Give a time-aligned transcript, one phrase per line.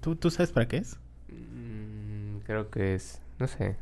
[0.00, 0.98] ¿Tú, ¿Tú sabes para qué es?
[1.28, 3.76] Mm, creo que es, no sé,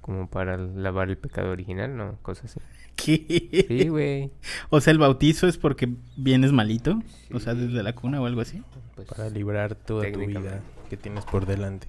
[0.00, 2.18] como para lavar el pecado original, ¿no?
[2.22, 2.60] Cosas así.
[2.94, 3.66] ¿Qué?
[3.66, 4.30] Sí, güey.
[4.70, 7.02] O sea, el bautizo es porque vienes malito.
[7.32, 8.62] O sea, desde la cuna o algo así.
[8.94, 11.88] Pues, Para librar toda tu vida que tienes por delante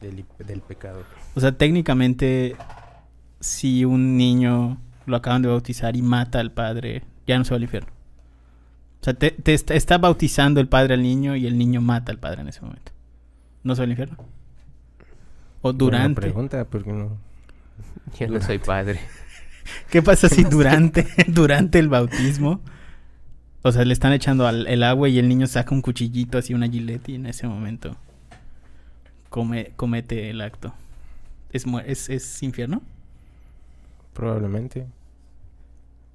[0.00, 1.02] del, del pecado.
[1.34, 2.54] O sea, técnicamente,
[3.40, 7.56] si un niño lo acaban de bautizar y mata al padre, ya no se va
[7.56, 7.95] al infierno.
[9.06, 12.10] O sea, te, te está, está bautizando el padre al niño y el niño mata
[12.10, 12.90] al padre en ese momento.
[13.62, 14.16] ¿No se va al infierno?
[15.62, 16.20] O Buena durante.
[16.22, 17.16] pregunta, porque no.
[18.18, 18.98] Yo no soy padre.
[19.90, 22.60] ¿Qué pasa si durante, durante el bautismo,
[23.62, 26.52] o sea, le están echando al- el agua y el niño saca un cuchillito así,
[26.52, 27.96] una gilet y en ese momento
[29.28, 30.74] come, comete el acto?
[31.52, 32.82] ¿Es, mu- es, ¿Es infierno?
[34.14, 34.84] Probablemente.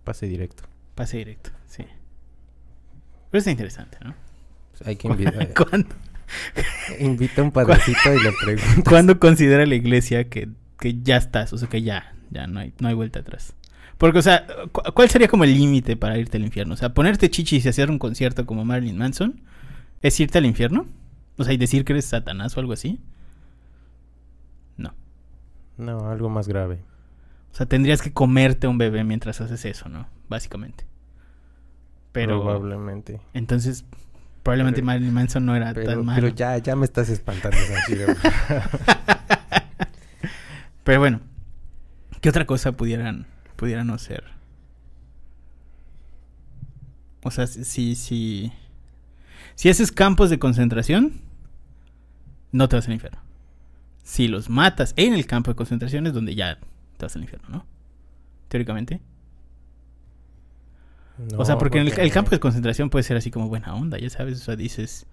[0.03, 0.63] Pase directo.
[0.95, 1.85] Pase directo, sí.
[3.31, 4.13] Pero está interesante, ¿no?
[4.77, 5.53] Pues hay que invitar.
[5.69, 5.87] ¿Cuándo,
[6.99, 8.89] invita a un padrecito y le pregunta.
[8.89, 11.53] cuándo considera la iglesia que, que ya estás?
[11.53, 13.53] O sea, que ya, ya no hay, no hay vuelta atrás.
[13.97, 16.73] Porque, o sea, cu- ¿cuál sería como el límite para irte al infierno?
[16.73, 19.41] O sea, ponerte chichis y hacer un concierto como Marilyn Manson,
[20.01, 20.87] ¿es irte al infierno?
[21.37, 22.99] O sea, y decir que eres Satanás o algo así.
[24.77, 24.93] No.
[25.77, 26.79] No, algo más grave.
[27.51, 30.07] O sea, tendrías que comerte a un bebé mientras haces eso, ¿no?
[30.29, 30.85] Básicamente.
[32.11, 33.21] Pero, Probablemente.
[33.33, 33.85] entonces,
[34.43, 36.27] probablemente Pero- Marilyn Manson no era Pero, tan pero malo.
[36.29, 37.57] ya, ya me estás espantando.
[40.83, 41.21] Pero bueno,
[42.21, 44.23] ¿qué otra cosa pudieran, pudieran no ser?
[47.23, 48.51] O sea, si, si, si,
[49.55, 51.21] si haces campos de concentración,
[52.51, 53.19] no te vas al infierno.
[54.03, 56.57] Si los matas en el campo de concentración es donde ya
[56.97, 57.65] te vas al infierno, ¿no?
[58.47, 58.99] Teóricamente.
[61.37, 63.75] O sea, No, porque, en el, el campo de concentración puede ser así como buena
[63.75, 64.41] onda, ya sabes.
[64.41, 65.05] O sea, dices,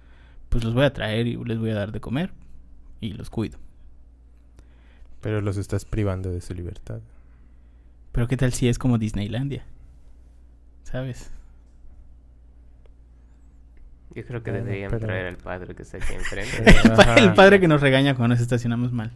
[0.48, 2.32] pues los voy a traer y les voy a dar de comer
[3.00, 3.58] y los cuido.
[5.20, 7.00] Pero los estás privando de su libertad.
[8.12, 9.64] Pero qué tal si es como Disneylandia,
[10.84, 11.30] ¿sabes?
[14.14, 16.64] Yo creo que deberían pero- traer al padre que está aquí enfrente.
[17.18, 19.12] El padre que nos regaña cuando nos estacionamos mal.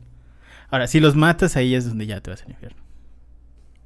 [0.70, 2.80] Ahora, si los matas, ahí es donde ya te vas al infierno.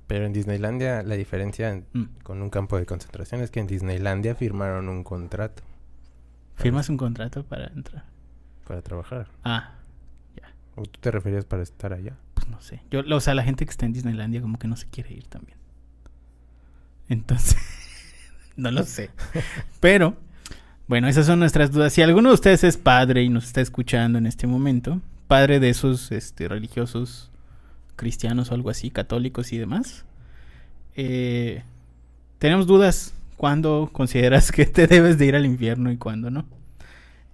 [0.06, 2.04] Pero en Disneylandia la diferencia en- Mm.
[2.22, 5.62] con un campo de concentración es que en Disneylandia firmaron un contrato
[6.54, 8.04] ¿Firmas un contrato para entrar?
[8.66, 9.28] para trabajar.
[9.44, 9.72] Ah,
[10.78, 12.16] ¿O tú te referías para estar allá?
[12.34, 12.82] pues no sé.
[12.90, 15.26] Yo, o sea, la gente que está en Disneylandia como que no se quiere ir
[15.26, 15.56] también.
[17.08, 17.56] Entonces,
[18.56, 19.10] no lo sé.
[19.80, 20.16] Pero,
[20.88, 21.92] bueno, esas son nuestras dudas.
[21.92, 25.70] Si alguno de ustedes es padre y nos está escuchando en este momento, padre de
[25.70, 27.30] esos este, religiosos
[27.96, 30.04] cristianos o algo así, católicos y demás,
[30.94, 31.62] eh,
[32.38, 36.46] tenemos dudas cuándo consideras que te debes de ir al infierno y cuándo no.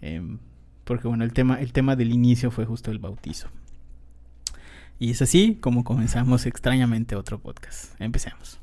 [0.01, 0.39] Em,
[0.85, 3.49] porque bueno, el tema, el tema del inicio fue justo el bautizo.
[4.99, 8.01] Y es así como comenzamos extrañamente otro podcast.
[8.01, 8.59] Empecemos.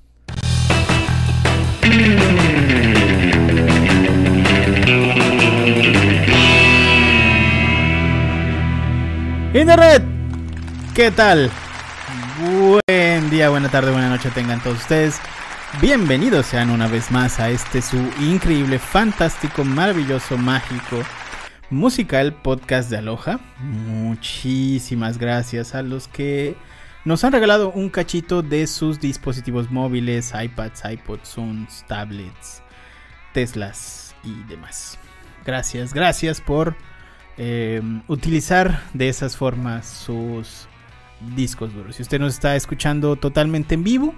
[9.53, 10.03] Internet,
[10.93, 11.49] ¿qué tal?
[12.39, 15.19] Buen día, buena tarde, buena noche tengan todos ustedes.
[15.81, 21.01] Bienvenidos sean una vez más a este su increíble, fantástico, maravilloso, mágico,
[21.69, 23.41] musical podcast de Aloha.
[23.59, 26.55] Muchísimas gracias a los que
[27.03, 32.63] nos han regalado un cachito de sus dispositivos móviles, iPads, iPods, Zooms, tablets,
[33.33, 34.97] Teslas y demás.
[35.45, 36.77] Gracias, gracias por
[37.37, 40.68] eh, utilizar de esas formas sus
[41.35, 41.95] discos duros.
[41.95, 44.15] Si usted nos está escuchando totalmente en vivo,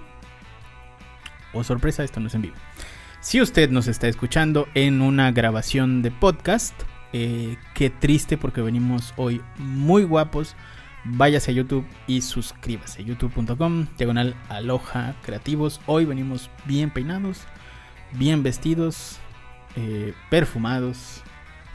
[1.52, 2.54] o sorpresa, esto no es en vivo.
[3.20, 6.74] Si usted nos está escuchando en una grabación de podcast,
[7.12, 10.56] eh, qué triste porque venimos hoy muy guapos.
[11.04, 13.04] Váyase a YouTube y suscríbase.
[13.04, 15.80] YouTube.com, diagonal aloha creativos.
[15.86, 17.42] Hoy venimos bien peinados,
[18.12, 19.18] bien vestidos,
[19.76, 21.22] eh, perfumados,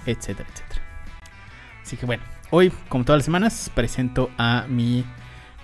[0.06, 0.82] etcétera, etcétera.
[1.82, 5.06] Así que bueno, hoy, como todas las semanas, presento a mi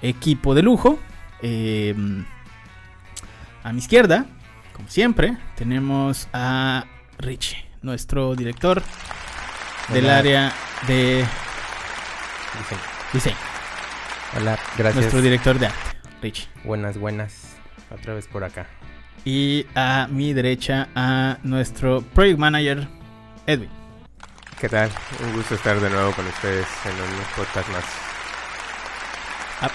[0.04, 1.00] equipo de lujo.
[1.42, 1.96] Eh,
[3.64, 4.26] a mi izquierda,
[4.74, 6.86] como siempre, tenemos a
[7.18, 8.84] Richie, nuestro director
[9.92, 10.54] del área
[10.88, 11.26] de
[13.12, 13.36] diseño.
[14.38, 14.96] Hola, gracias.
[14.96, 15.80] Nuestro director de arte,
[16.22, 16.48] Richie.
[16.64, 17.56] Buenas, buenas.
[17.92, 18.68] Otra vez por acá.
[19.26, 22.88] Y a mi derecha a nuestro project manager,
[23.48, 23.70] Edwin.
[24.60, 24.90] ¿Qué tal?
[25.26, 28.13] Un gusto estar de nuevo con ustedes en un podcast más.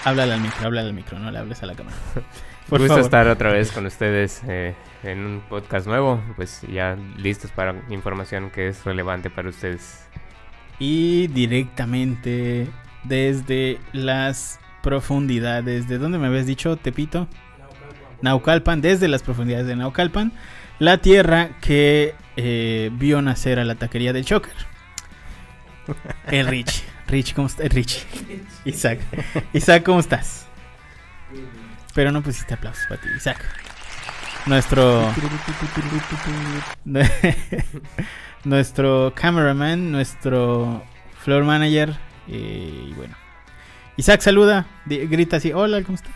[0.05, 1.97] Háblale al micro, háblale al micro, no le hables a la cámara.
[2.69, 3.03] Por gusto favor.
[3.03, 8.51] estar otra vez con ustedes eh, en un podcast nuevo, pues ya listos para información
[8.51, 10.07] que es relevante para ustedes.
[10.77, 12.67] y directamente
[13.03, 15.87] desde las profundidades.
[15.87, 17.27] ¿De dónde me habías dicho, Tepito?
[18.21, 20.31] Naucalpan, desde las profundidades de Naucalpan,
[20.77, 24.53] la tierra que eh, vio nacer a la taquería del Choker.
[26.27, 26.83] El Rich.
[27.09, 27.69] Rich, ¿cómo estás?
[27.69, 28.05] Rich.
[28.65, 28.99] Isaac.
[29.53, 30.45] Isaac, ¿cómo estás?
[31.95, 33.43] Pero no pusiste aplausos para ti, Isaac.
[34.45, 35.11] Nuestro.
[38.43, 40.83] nuestro cameraman, nuestro
[41.23, 41.95] floor manager.
[42.27, 43.15] eh, Y bueno.
[43.97, 46.13] Isaac saluda, grita así: Hola, ¿cómo estás?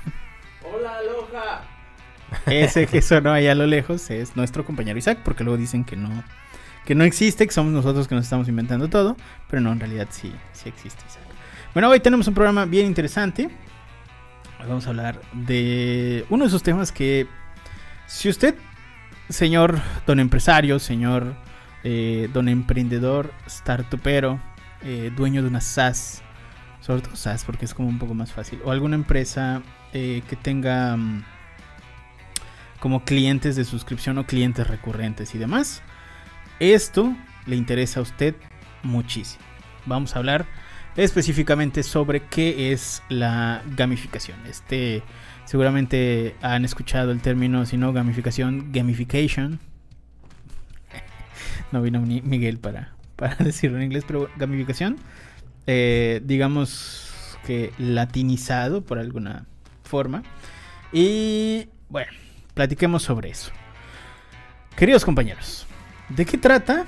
[0.63, 1.63] Hola, Aloha.
[2.45, 5.95] Ese que sonó ahí a lo lejos es nuestro compañero Isaac, porque luego dicen que
[5.97, 6.23] no,
[6.85, 9.15] que no existe, que somos nosotros que nos estamos inventando todo,
[9.49, 11.23] pero no, en realidad sí, sí existe Isaac.
[11.73, 13.49] Bueno, hoy tenemos un programa bien interesante.
[14.59, 17.27] Hoy Vamos a hablar de uno de esos temas que,
[18.07, 18.55] si usted,
[19.29, 21.35] señor don empresario, señor
[21.83, 24.39] eh, don emprendedor, startupero,
[24.83, 26.21] eh, dueño de una SaaS,
[26.81, 29.61] sobre todo SaaS porque es como un poco más fácil, o alguna empresa
[29.93, 30.97] eh, que tenga...
[30.97, 31.23] mm,
[32.83, 35.81] como clientes de suscripción o clientes recurrentes y demás.
[36.59, 37.15] Esto
[37.45, 38.35] le interesa a usted
[38.83, 39.43] muchísimo.
[39.85, 40.45] Vamos a hablar
[40.95, 44.37] específicamente sobre qué es la gamificación.
[44.47, 45.03] Este
[45.45, 49.59] seguramente han escuchado el término, si no gamificación, gamification.
[51.71, 54.97] No vino Miguel para, para decirlo en inglés, pero gamificación,
[55.65, 59.47] eh, digamos que latinizado por alguna
[59.83, 60.21] forma.
[60.91, 62.11] Y bueno,
[62.53, 63.51] platiquemos sobre eso.
[64.75, 65.65] Queridos compañeros,
[66.09, 66.85] ¿de qué trata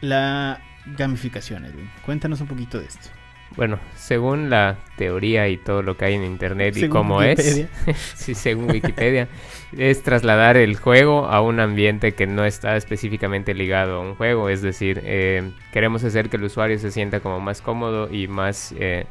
[0.00, 1.90] la gamificación, Edwin?
[2.04, 3.08] Cuéntanos un poquito de esto.
[3.56, 7.68] Bueno, según la teoría y todo lo que hay en internet y cómo Wikipedia.
[7.86, 9.28] es, sí, según Wikipedia,
[9.76, 14.48] es trasladar el juego a un ambiente que no está específicamente ligado a un juego.
[14.48, 18.74] Es decir, eh, queremos hacer que el usuario se sienta como más cómodo y más
[18.78, 19.06] eh,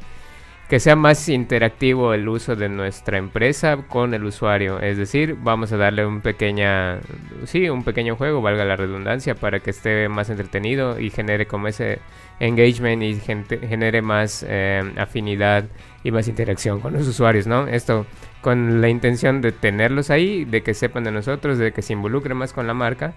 [0.72, 4.80] que sea más interactivo el uso de nuestra empresa con el usuario.
[4.80, 6.98] Es decir, vamos a darle un pequeña,
[7.44, 11.68] sí, un pequeño juego, valga la redundancia, para que esté más entretenido y genere como
[11.68, 11.98] ese
[12.40, 15.64] engagement y genere más eh, afinidad
[16.04, 17.66] y más interacción con los usuarios, ¿no?
[17.66, 18.06] Esto
[18.40, 22.38] con la intención de tenerlos ahí, de que sepan de nosotros, de que se involucren
[22.38, 23.12] más con la marca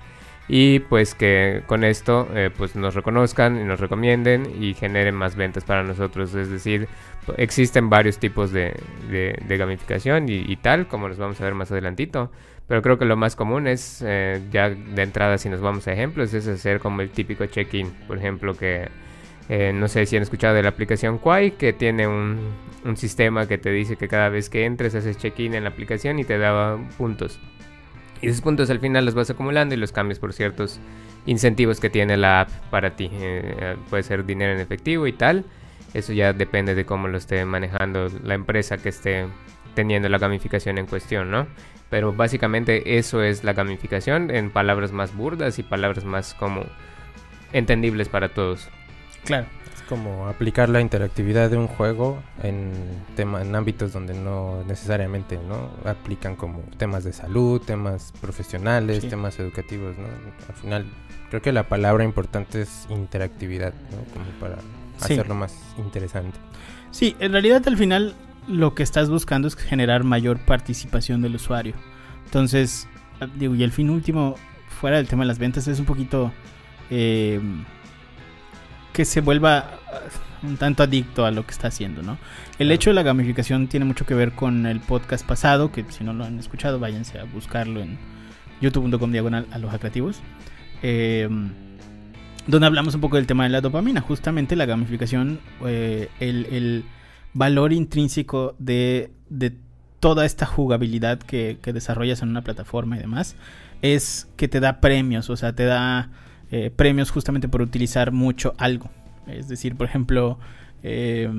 [0.48, 5.36] y pues que con esto eh, pues nos reconozcan y nos recomienden y generen más
[5.36, 6.36] ventas para nosotros.
[6.36, 6.88] Es decir,
[7.38, 8.74] existen varios tipos de,
[9.48, 12.32] gamificación y, y tal, como los vamos a ver más adelantito.
[12.68, 15.94] Pero creo que lo más común es, eh, ya de entrada si nos vamos a
[15.94, 17.92] ejemplos, es hacer como el típico check-in.
[18.08, 18.88] Por ejemplo, que
[19.50, 22.40] eh, no sé si han escuchado de la aplicación Quai, que tiene un,
[22.84, 26.18] un sistema que te dice que cada vez que entres haces check-in en la aplicación
[26.18, 27.40] y te da puntos.
[28.22, 30.80] Y esos puntos al final los vas acumulando y los cambias por ciertos
[31.26, 33.10] incentivos que tiene la app para ti.
[33.12, 35.46] Eh, puede ser dinero en efectivo y tal.
[35.94, 39.28] Eso ya depende de cómo lo esté manejando la empresa que esté
[39.76, 41.48] teniendo la gamificación en cuestión, ¿no?
[41.90, 46.66] Pero básicamente eso es la gamificación en palabras más burdas y palabras más como
[47.54, 48.70] entendibles para todos.
[49.26, 49.48] Claro.
[49.76, 52.72] Es como aplicar la interactividad de un juego en,
[53.16, 59.10] tema, en ámbitos donde no necesariamente no aplican como temas de salud, temas profesionales, Sí.
[59.10, 59.96] temas educativos.
[59.98, 60.06] ¿no?
[60.50, 60.86] Al final,
[61.30, 63.98] creo que la palabra importante es interactividad, ¿no?
[64.14, 64.56] como para
[64.98, 65.14] Sí.
[65.14, 66.38] hacerlo más interesante.
[66.92, 68.16] Sí, en realidad al final
[68.48, 71.74] lo que estás buscando es generar mayor participación del usuario.
[72.26, 72.88] Entonces,
[73.38, 74.36] digo, y el fin último,
[74.70, 76.32] fuera del tema de las ventas, es un poquito
[76.92, 77.42] eh,
[78.96, 80.00] que se vuelva ah,
[80.42, 82.18] un tanto adicto a lo que está haciendo, ¿no?
[82.60, 86.06] El hecho de la gamificación tiene mucho que ver con el podcast pasado, que si
[86.06, 87.98] no lo han escuchado, váyanse a buscarlo en
[88.62, 90.22] youtube.com diagonal aloja creativos.
[90.82, 91.28] Eh,
[92.48, 96.86] donde hablamos un poco del tema de la dopamina, justamente la gamificación, eh, el, el
[97.34, 99.58] valor intrínseco de, de
[100.00, 103.36] toda esta jugabilidad que, que desarrollas en una plataforma y demás,
[103.82, 106.12] es que te da premios, o sea, te da
[106.52, 108.90] eh, premios justamente por utilizar mucho algo.
[109.28, 110.40] Es decir, por ejemplo,
[110.84, 111.30] eh,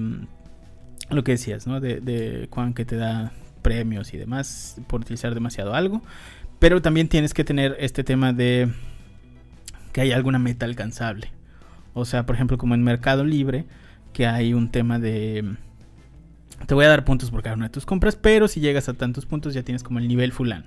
[1.10, 1.80] lo que decías, ¿no?
[1.80, 3.32] De, de Juan que te da
[3.62, 6.02] premios y demás por utilizar demasiado algo.
[6.58, 8.72] Pero también tienes que tener este tema de
[9.92, 11.30] que hay alguna meta alcanzable.
[11.94, 13.66] O sea, por ejemplo, como en Mercado Libre,
[14.12, 15.56] que hay un tema de...
[16.66, 18.94] Te voy a dar puntos por cada una de tus compras, pero si llegas a
[18.94, 20.66] tantos puntos ya tienes como el nivel fulano.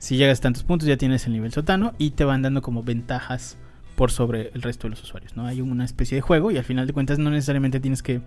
[0.00, 2.82] Si llegas a tantos puntos ya tienes el nivel sotano y te van dando como
[2.82, 3.58] ventajas
[3.96, 5.44] por sobre el resto de los usuarios, ¿no?
[5.44, 8.22] Hay una especie de juego y al final de cuentas no necesariamente tienes que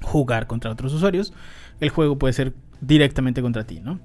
[0.00, 1.32] jugar contra otros usuarios.
[1.80, 3.98] El juego puede ser directamente contra ti, ¿no?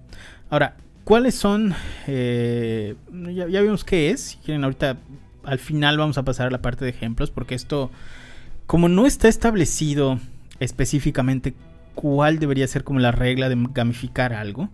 [0.50, 1.76] Ahora, ¿cuáles son?
[2.08, 4.22] eh, ya, ya vimos qué es.
[4.22, 4.98] Si quieren, ahorita
[5.44, 7.92] al final vamos a pasar a la parte de ejemplos, porque esto
[8.66, 10.20] como no está establecido
[10.60, 11.54] específicamente
[11.94, 14.70] cuál debería ser como la regla de gamificar algo,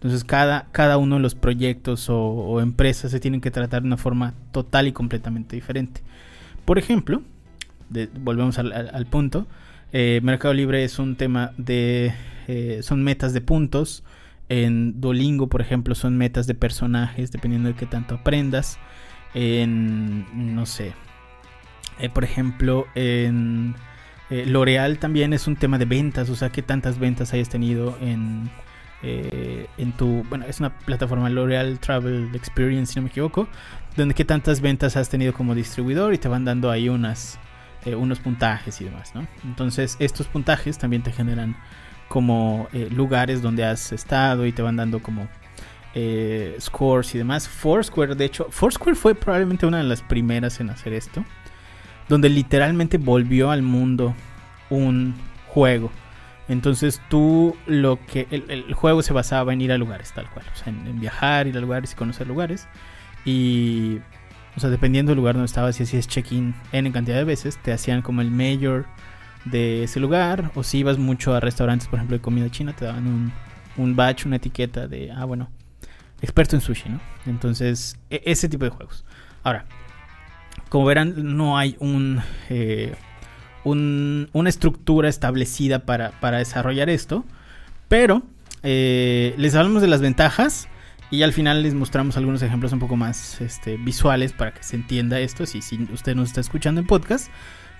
[0.00, 3.98] entonces cada, cada uno de los proyectos o, empresas se tienen que tratar de una
[3.98, 6.00] forma total y completamente diferente.
[6.64, 7.22] Por ejemplo,
[8.18, 9.46] volvemos al, punto,
[9.92, 12.14] eh, Mercado Libre es un tema de...
[12.48, 14.02] Eh, son metas de puntos.
[14.48, 18.78] En Duolingo, por ejemplo, son metas de personajes, dependiendo de qué tanto aprendas.
[19.34, 20.94] En, no sé,
[21.98, 23.74] eh, por ejemplo, en
[24.30, 28.50] L'Oreal también es un tema de ventas, o sea, qué tantas ventas hayas tenido en,
[29.02, 33.48] eh, en tu, bueno, es una plataforma L'Oreal Travel Experience, si no me equivoco,
[33.96, 37.38] donde qué tantas ventas has tenido como distribuidor y te van dando ahí unas,
[37.84, 39.26] eh, unos puntajes y demás, ¿no?
[39.44, 41.56] Entonces estos puntajes también te generan
[42.08, 45.28] como eh, lugares donde has estado y te van dando como
[46.60, 47.48] scores y demás.
[47.48, 51.24] Foursquare, de hecho, Foursquare fue probablemente una de las primeras en hacer esto,
[52.08, 54.14] donde literalmente volvió al mundo
[54.68, 55.14] un
[55.48, 55.90] juego
[56.50, 60.56] entonces tú lo que el, juego se basaba en ir a lugares tal cual, o
[60.56, 62.66] sea, en, viajar, ir a lugares y conocer lugares.
[63.24, 63.98] Y,
[64.56, 67.72] o sea, dependiendo del lugar donde estabas, si hacías check-in en cantidad de veces, te
[67.72, 68.86] hacían como el mayor
[69.44, 70.50] de ese lugar.
[70.56, 73.32] O si ibas mucho a restaurantes, por ejemplo, de comida china, te daban un,
[73.76, 75.50] un badge, una etiqueta de, ah, bueno,
[76.20, 77.00] experto en sushi, ¿no?
[77.26, 79.04] Entonces, e, ese tipo de juegos.
[79.44, 79.66] Ahora,
[80.68, 82.20] como verán, no hay un...
[82.48, 82.92] Eh,
[83.64, 87.24] una estructura establecida para, desarrollar esto.
[87.88, 88.22] Pero
[88.62, 90.68] eh, les hablamos de las ventajas
[91.10, 94.76] y al final les mostramos algunos ejemplos un poco más este, visuales para que se
[94.76, 95.46] entienda esto.
[95.46, 97.30] Si, si usted nos está escuchando en podcast,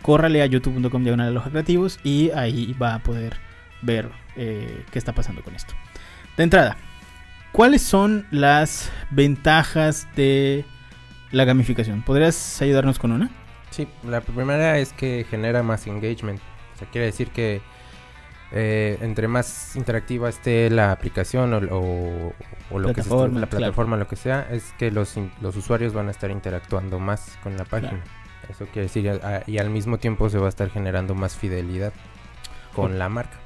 [0.02, 3.36] córrale a youtube.com diagonal a creativos y ahí va a poder
[3.82, 5.74] ver eh, qué está pasando con esto.
[6.36, 6.76] De entrada,
[7.52, 10.64] ¿cuáles son las ventajas de
[11.30, 12.02] la gamificación?
[12.02, 13.30] ¿Podrías ayudarnos con una?
[13.70, 16.40] Sí, la primera es que genera más engagement.
[16.74, 17.62] O sea, quiere decir que
[18.52, 22.32] eh, entre más interactiva esté la aplicación o,
[22.78, 26.10] lo que sea, la plataforma, lo que sea, es que los, los usuarios van a
[26.10, 28.02] estar interactuando más con la página.
[28.48, 31.92] Eso quiere decir, y al mismo tiempo se va a estar generando más fidelidad
[32.74, 33.38] con la marca.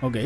[0.00, 0.16] Ok.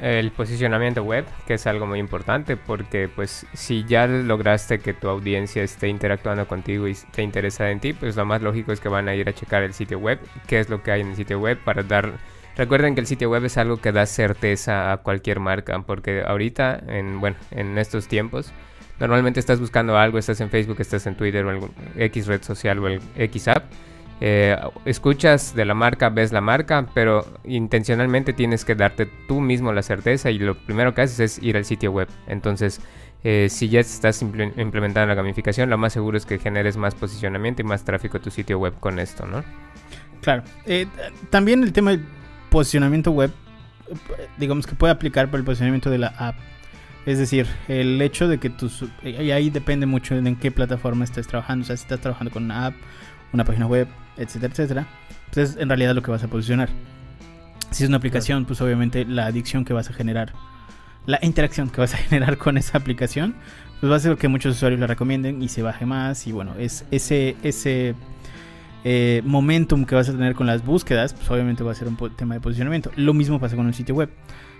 [0.00, 5.08] El posicionamiento web, que es algo muy importante porque pues si ya lograste que tu
[5.08, 8.90] audiencia esté interactuando contigo y esté interesada en ti, pues lo más lógico es que
[8.90, 11.16] van a ir a checar el sitio web, qué es lo que hay en el
[11.16, 12.12] sitio web para dar...
[12.56, 16.82] Recuerden que el sitio web es algo que da certeza a cualquier marca, porque ahorita,
[16.88, 18.52] en, bueno, en estos tiempos,
[18.98, 22.78] normalmente estás buscando algo, estás en Facebook, estás en Twitter o en X red social
[22.78, 23.64] o el X app
[24.20, 29.72] eh, escuchas de la marca, ves la marca, pero intencionalmente tienes que darte tú mismo
[29.72, 32.08] la certeza y lo primero que haces es ir al sitio web.
[32.26, 32.80] Entonces,
[33.24, 37.62] eh, si ya estás implementando la gamificación, lo más seguro es que generes más posicionamiento
[37.62, 39.44] y más tráfico a tu sitio web con esto, ¿no?
[40.22, 40.44] Claro.
[40.64, 40.86] Eh,
[41.30, 42.04] también el tema del
[42.50, 43.30] posicionamiento web,
[44.38, 46.36] digamos que puede aplicar para el posicionamiento de la app.
[47.04, 48.84] Es decir, el hecho de que tus...
[49.04, 51.62] Y ahí depende mucho en qué plataforma estés trabajando.
[51.62, 52.74] O sea, si estás trabajando con una app,
[53.32, 54.86] una página web, etcétera, etcétera,
[55.32, 56.68] pues es en realidad lo que vas a posicionar.
[57.70, 60.32] Si es una aplicación, pues obviamente la adicción que vas a generar,
[61.06, 63.34] la interacción que vas a generar con esa aplicación,
[63.80, 66.26] pues va a ser que muchos usuarios la recomienden y se baje más.
[66.26, 67.94] Y bueno, es ese, ese
[68.84, 71.96] eh, momentum que vas a tener con las búsquedas, pues obviamente va a ser un
[72.16, 72.90] tema de posicionamiento.
[72.96, 74.10] Lo mismo pasa con un sitio web.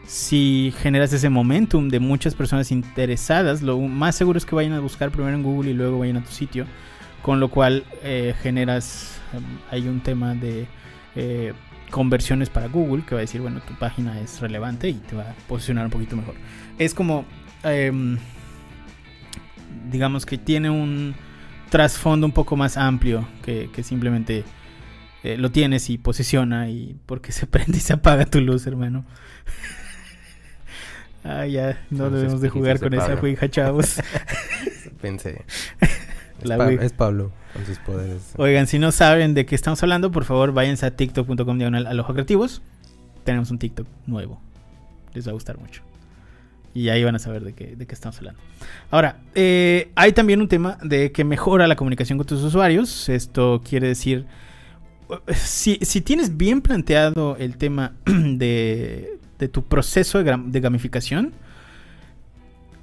[0.07, 4.81] Si generas ese momentum de muchas personas interesadas, lo más seguro es que vayan a
[4.81, 6.67] buscar primero en Google y luego vayan a tu sitio.
[7.27, 9.21] Con lo cual eh, generas
[9.73, 10.69] hay un tema de
[11.17, 11.55] eh,
[11.91, 15.31] conversiones para Google que va a decir, bueno, tu página es relevante y te va
[15.31, 16.37] a posicionar un poquito mejor.
[16.79, 17.25] Es como,
[17.65, 18.17] em,
[19.91, 21.17] digamos que tiene un
[21.69, 24.45] trasfondo un poco más amplio que, simplemente
[25.25, 29.05] eh, lo tienes y posiciona y porque se prende y se apaga tu luz, hermano.
[31.25, 33.97] ah, ya, no debemos de jugar con esa juija, chavos.
[35.03, 35.45] Pensé.
[36.43, 38.33] Es Pablo con sus poderes.
[38.37, 42.07] Oigan, si no saben de qué estamos hablando, por favor váyanse a tiktok.com diagonal a
[42.07, 42.63] creativos.
[43.25, 44.41] Tenemos un TikTok nuevo.
[45.15, 45.83] Les va a gustar mucho.
[46.75, 48.39] Y ahí van a saber de qué, de qué estamos hablando.
[48.91, 53.09] Ahora, eh, hay también un tema de que mejora la comunicación con tus usuarios.
[53.09, 54.27] Esto quiere decir,
[55.35, 61.33] si, si tienes bien planteado el tema de, de tu proceso de, de gamificación,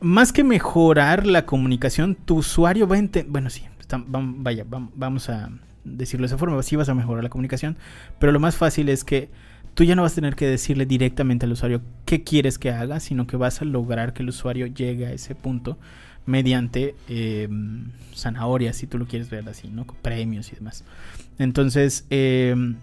[0.03, 3.31] más que mejorar la comunicación, tu usuario va a entender.
[3.31, 3.63] Bueno, sí,
[4.07, 5.49] vaya, vamos a
[5.83, 6.61] decirlo de esa forma.
[6.61, 7.77] Sí vas a mejorar la comunicación,
[8.19, 9.29] pero lo más fácil es que
[9.73, 12.99] tú ya no vas a tener que decirle directamente al usuario qué quieres que haga,
[12.99, 15.77] sino que vas a lograr que el usuario llegue a ese punto
[16.25, 17.49] mediante eh,
[18.13, 19.85] zanahorias, si tú lo quieres ver así, ¿no?
[20.01, 20.83] Premios y demás.
[21.39, 22.75] Entonces, em,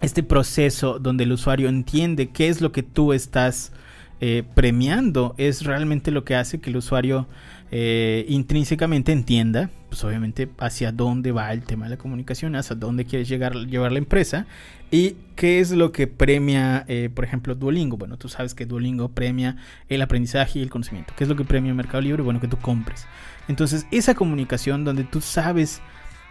[0.00, 3.72] este proceso donde el usuario entiende qué es lo que tú estás
[4.20, 7.28] eh, premiando es realmente lo que hace que el usuario
[7.70, 13.04] eh, intrínsecamente entienda, pues obviamente hacia dónde va el tema de la comunicación, hacia dónde
[13.04, 14.46] quieres llegar, llevar la empresa
[14.90, 17.96] y qué es lo que premia, eh, por ejemplo, Duolingo.
[17.96, 19.56] Bueno, tú sabes que Duolingo premia
[19.88, 21.14] el aprendizaje y el conocimiento.
[21.16, 22.22] ¿Qué es lo que premia Mercado Libre?
[22.24, 23.06] Bueno, que tú compres.
[23.46, 25.80] Entonces, esa comunicación donde tú sabes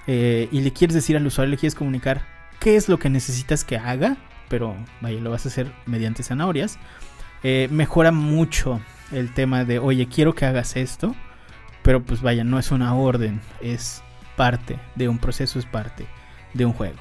[0.07, 2.21] y le quieres decir al usuario, le quieres comunicar
[2.61, 4.15] qué es lo que necesitas que haga,
[4.47, 6.79] pero vaya, lo vas a hacer mediante zanahorias
[7.49, 8.81] eh, mejora mucho
[9.13, 11.15] el tema de, oye, quiero que hagas esto,
[11.81, 14.03] pero pues vaya, no es una orden, es
[14.35, 16.05] parte de un proceso, es parte
[16.53, 16.97] de un juego.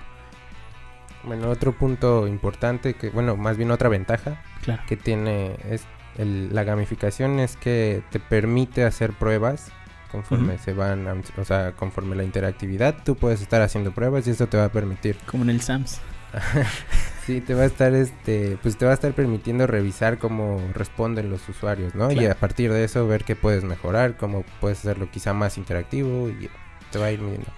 [1.24, 4.40] Bueno, otro punto importante, que bueno, más bien otra ventaja
[4.86, 5.84] que tiene es
[6.16, 9.72] la gamificación es que te permite hacer pruebas
[10.12, 14.46] conforme se van, o sea, conforme la interactividad, tú puedes estar haciendo pruebas y eso
[14.46, 15.16] te va a permitir.
[15.26, 16.00] Como en el SAMS.
[17.26, 21.28] Sí, te va a estar, este, pues te va a estar permitiendo revisar cómo responden
[21.28, 22.12] los usuarios, ¿no?
[22.12, 26.28] Y a partir de eso ver qué puedes mejorar, cómo puedes hacerlo quizá más interactivo
[26.28, 26.48] y
[26.92, 27.50] te va a ir midiendo.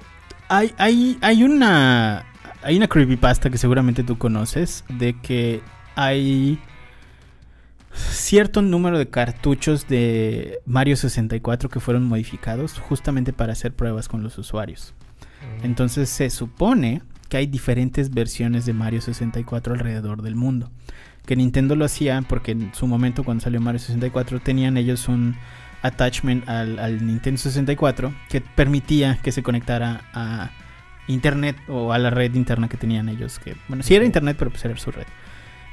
[0.49, 2.25] Hay, hay, hay una,
[2.63, 5.61] hay una creepypasta que seguramente tú conoces de que
[5.97, 6.59] hay
[7.93, 14.23] cierto número de cartuchos de Mario 64 que fueron modificados justamente para hacer pruebas con
[14.23, 14.95] los usuarios.
[15.61, 15.67] Mm.
[15.67, 20.71] Entonces se supone que hay diferentes versiones de Mario 64 alrededor del mundo.
[21.27, 25.37] Que Nintendo lo hacía porque en su momento cuando salió Mario 64 tenían ellos un
[25.83, 30.51] attachment al, Nintendo 64 que permitía que se conectara a
[31.07, 33.39] internet o a la red interna que tenían ellos.
[33.39, 35.07] Que, bueno, sí era internet, pero pues era su red.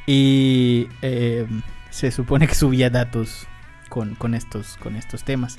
[0.08, 1.48] Y eh,
[1.90, 3.48] se supone que subía datos
[3.90, 5.58] con, con, estos, con estos temas.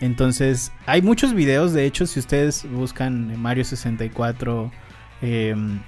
[0.00, 4.72] Entonces, hay muchos videos, de hecho, si ustedes buscan Mario 64
[5.22, 5.80] Em,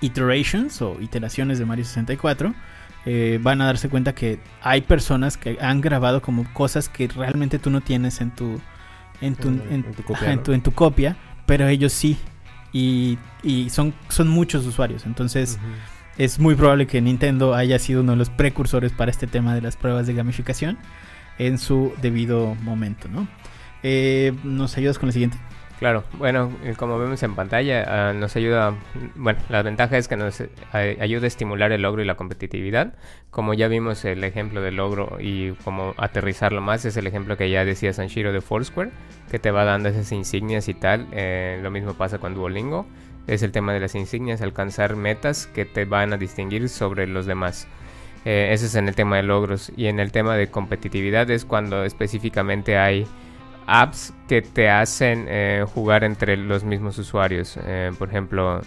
[0.00, 2.54] iterations o iteraciones de Mario 64,
[3.06, 7.58] eh, van a darse cuenta que hay personas que han grabado como cosas que realmente
[7.58, 8.60] tú no tienes en tu
[9.20, 12.18] en tu, en, tu, copia, pero ellos sí.
[12.72, 13.18] Y,
[13.70, 15.06] son, son muchos usuarios.
[15.06, 15.58] Entonces
[16.18, 19.62] es muy probable que Nintendo haya sido uno de los precursores para este tema de
[19.62, 20.78] las pruebas de gamificación
[21.38, 23.08] en su debido momento.
[23.08, 23.28] ¿no?
[23.82, 25.38] Eh, ¿Nos ayudas con la siguiente?
[25.78, 28.76] Claro, bueno, eh, como vemos en pantalla, ah, nos ayuda,
[29.16, 30.48] bueno, la ventaja es que nos eh,
[31.00, 32.94] ayuda a estimular el logro y la competitividad.
[33.30, 37.50] Como ya vimos el ejemplo del logro y cómo aterrizarlo más, es el ejemplo que
[37.50, 38.92] ya decía Sanshiro de Foursquare,
[39.30, 41.08] que te va dando esas insignias y tal.
[41.10, 42.86] Eh, lo mismo pasa con Duolingo,
[43.26, 47.26] es el tema de las insignias, alcanzar metas que te van a distinguir sobre los
[47.26, 47.66] demás.
[48.24, 49.72] ese es en el tema de logros.
[49.76, 53.06] Y en el tema de competitividad es cuando específicamente hay
[53.66, 57.58] apps que te hacen eh, jugar entre los mismos usuarios.
[57.64, 58.60] Eh, por ejemplo,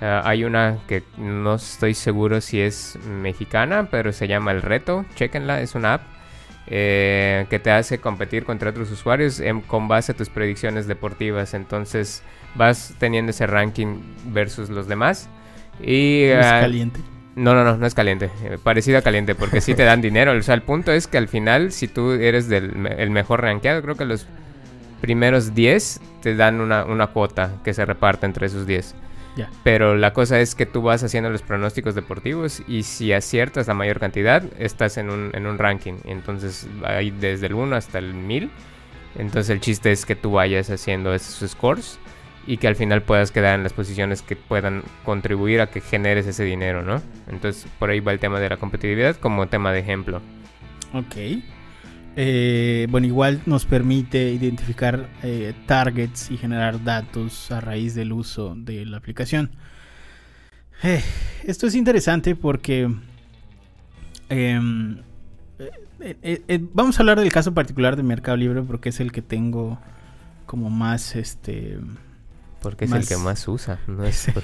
[0.00, 5.04] eh, hay una que no estoy seguro si es mexicana, pero se llama El Reto.
[5.14, 6.02] Chequenla, es una app
[6.66, 11.52] que te hace competir contra otros usuarios con base a tus predicciones deportivas.
[11.52, 12.22] Entonces
[12.54, 15.28] vas teniendo ese ranking versus los demás.
[15.82, 17.00] Y, ¿Es caliente?
[17.36, 18.30] No, no, no, no es caliente.
[18.62, 20.32] parecido a caliente, porque sí te dan dinero.
[20.32, 23.82] O sea, el punto es que al final, si tú eres del, el mejor rankeado,
[23.82, 24.26] creo que los
[25.00, 28.94] primeros 10 te dan una, una cuota que se reparte entre esos 10.
[29.64, 33.74] Pero la cosa es que tú vas haciendo los pronósticos deportivos y si aciertas la
[33.74, 35.94] mayor cantidad, estás en un, en un ranking.
[36.04, 38.50] Entonces hay desde el 1 hasta el 1000.
[39.18, 41.98] Entonces el chiste es que tú vayas haciendo esos scores
[42.46, 46.26] y que al final puedas quedar en las posiciones que puedan contribuir a que generes
[46.26, 47.00] ese dinero, ¿no?
[47.28, 50.20] Entonces por ahí va el tema de la competitividad como tema de ejemplo.
[50.92, 51.16] Ok.
[52.16, 58.54] Eh, bueno, igual nos permite identificar eh, targets y generar datos a raíz del uso
[58.56, 59.50] de la aplicación.
[60.82, 61.02] Eh,
[61.44, 62.88] esto es interesante porque
[64.28, 65.02] em,
[66.72, 69.80] vamos a hablar del caso particular de Mercado Libre porque es el que tengo
[70.46, 71.78] como más este
[72.64, 74.26] porque es el que más usa, no es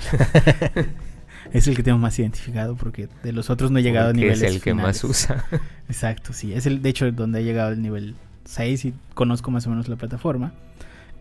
[1.52, 4.42] es el que tengo más identificado porque de los otros no he llegado a niveles.
[4.42, 5.44] Es el que más usa.
[5.88, 6.52] Exacto, sí.
[6.52, 9.88] Es el, de hecho, donde he llegado al nivel 6 y conozco más o menos
[9.88, 10.52] la plataforma.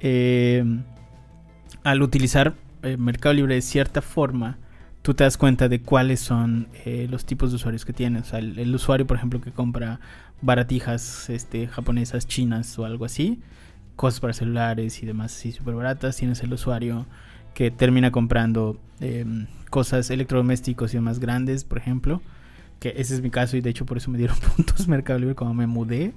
[0.02, 0.64] Eh,
[1.84, 4.58] al utilizar eh, Mercado Libre de cierta forma,
[5.02, 8.24] tú te das cuenta de cuáles son eh, los tipos de usuarios que tienes.
[8.24, 10.00] O sea, el, usuario, por ejemplo, que compra
[10.42, 13.42] baratijas este, japonesas, chinas o algo así,
[14.00, 16.16] cosas para celulares y demás así súper baratas.
[16.16, 17.06] Tienes el usuario
[17.54, 22.22] que termina comprando em, cosas electrodomésticos y más grandes, por ejemplo.
[22.80, 25.36] Que ese es mi caso y de hecho por eso me dieron puntos Mercado Libre
[25.36, 26.14] cuando me mudé.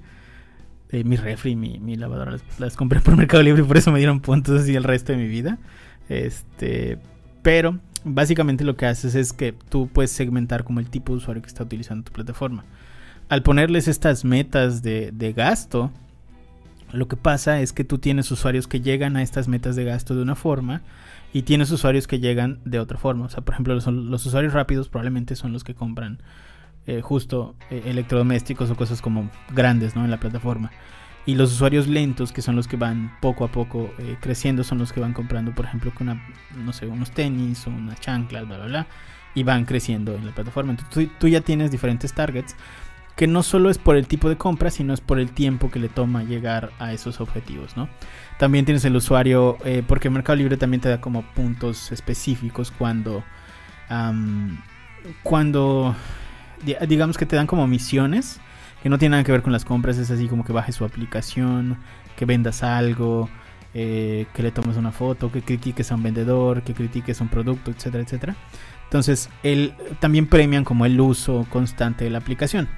[0.90, 3.98] Eh, mi refri y mi, lavadora las, compré por Mercado Libre y por eso me
[3.98, 5.58] dieron puntos así el resto de mi vida.
[6.08, 6.98] Este,
[7.42, 11.42] pero básicamente lo que haces es que tú puedes segmentar como el tipo de usuario
[11.42, 12.64] que está utilizando tu plataforma.
[13.28, 15.90] Al ponerles estas metas de, gasto,
[16.92, 20.14] lo que pasa es que tú tienes usuarios que llegan a estas metas de gasto
[20.14, 20.82] de una forma
[21.32, 23.26] y tienes usuarios que llegan de otra forma.
[23.26, 26.18] O sea, por ejemplo, los, usuarios rápidos probablemente son los que compran
[26.86, 30.04] eh, justo eh, electrodomésticos o cosas como grandes ¿no?
[30.04, 30.70] en la plataforma.
[31.24, 34.78] Y los usuarios lentos, que son los que van poco a poco eh, creciendo, son
[34.78, 36.22] los que van comprando, por ejemplo, con una,
[36.56, 38.86] no sé, unos tenis o unas chanclas, bla, bla, bla,
[39.34, 40.72] y van creciendo en la plataforma.
[40.72, 42.56] Entonces tú, ya tienes diferentes targets,
[43.16, 45.78] que no solo es por el tipo de compra, sino es por el tiempo que
[45.78, 47.88] le toma llegar a esos objetivos, ¿no?
[48.38, 53.22] También tienes el usuario, eh, porque Mercado Libre también te da como puntos específicos cuando,
[55.22, 55.94] cuando,
[56.88, 58.40] digamos que te dan como misiones
[58.82, 60.84] que no tiene nada que ver con las compras, es así como que bajes su
[60.84, 61.78] aplicación,
[62.16, 63.30] que vendas algo,
[63.74, 67.30] eh, que le tomes una foto, que critiques a un vendedor, que critiques a un
[67.30, 68.36] producto, etcétera, etcétera.
[68.84, 72.68] Entonces, él, también premian como el uso constante de la aplicación.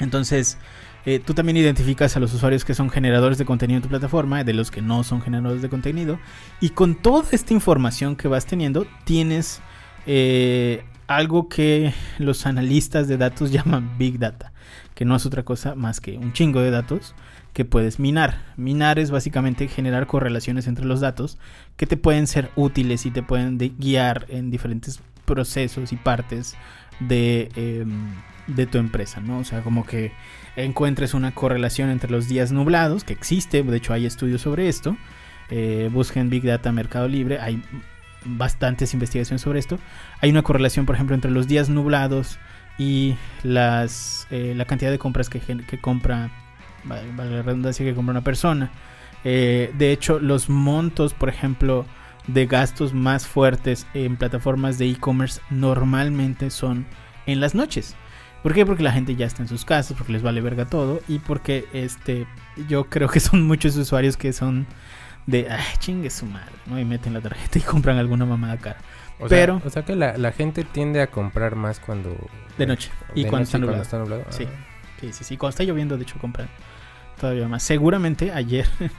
[0.00, 0.58] Entonces,
[1.06, 4.42] eh, tú también identificas a los usuarios que son generadores de contenido en tu plataforma,
[4.44, 6.18] de los que no son generadores de contenido.
[6.60, 9.60] Y con toda esta información que vas teniendo, tienes
[10.06, 14.52] eh, algo que los analistas de datos llaman Big Data
[15.00, 17.14] que no es otra cosa más que un chingo de datos
[17.54, 18.42] que puedes minar.
[18.58, 21.38] Minar es básicamente generar correlaciones entre los datos
[21.78, 26.54] que te pueden ser útiles y te pueden guiar en diferentes procesos y partes
[27.00, 28.12] de, em,
[28.54, 29.38] de tu empresa, ¿no?
[29.38, 30.12] O sea, como que
[30.56, 34.96] encuentres una correlación entre los días nublados, que existe, de hecho hay estudios sobre esto.
[35.50, 37.62] Eh, busquen Big Data Mercado Libre, hay
[38.24, 39.78] bastantes investigaciones sobre esto.
[40.20, 42.38] Hay una correlación, por ejemplo, entre los días nublados
[42.78, 46.30] y las, eh, la cantidad de compras que, que compra,
[46.88, 48.70] la redundancia, que compra una persona.
[49.24, 51.84] Eh, de hecho, los montos, por ejemplo,
[52.26, 56.86] de gastos más fuertes en plataformas de e-commerce normalmente son
[57.26, 57.96] en las noches.
[58.42, 58.64] ¿Por qué?
[58.64, 61.66] Porque la gente ya está en sus casas, porque les vale verga todo y porque
[61.72, 62.26] este
[62.68, 64.66] yo creo que son muchos usuarios que son
[65.26, 66.78] de, ay, chingue su madre, ¿no?
[66.78, 68.78] Y meten la tarjeta y compran alguna mamada cara.
[69.18, 72.16] O Pero, sea, o sea que la, la, gente tiende a comprar más cuando...
[72.56, 72.90] De noche.
[73.14, 74.24] Y cuando, está nublado.
[74.26, 74.32] Ah.
[74.32, 74.46] Sí.
[75.00, 75.36] sí, sí, sí.
[75.36, 76.48] Cuando está lloviendo, de hecho, compran
[77.20, 77.62] todavía más.
[77.62, 78.66] Seguramente ayer,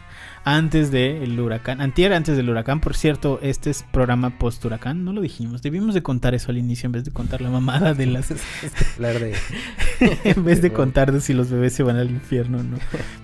[0.44, 5.22] antes del huracán, antier antes del huracán, por cierto, este es programa post-huracán, no lo
[5.22, 5.62] dijimos.
[5.62, 8.30] Debimos de contar eso al inicio en vez de contar la mamada de las...
[8.98, 9.36] de...
[10.24, 12.78] en vez de contar de si los bebés se van al infierno no.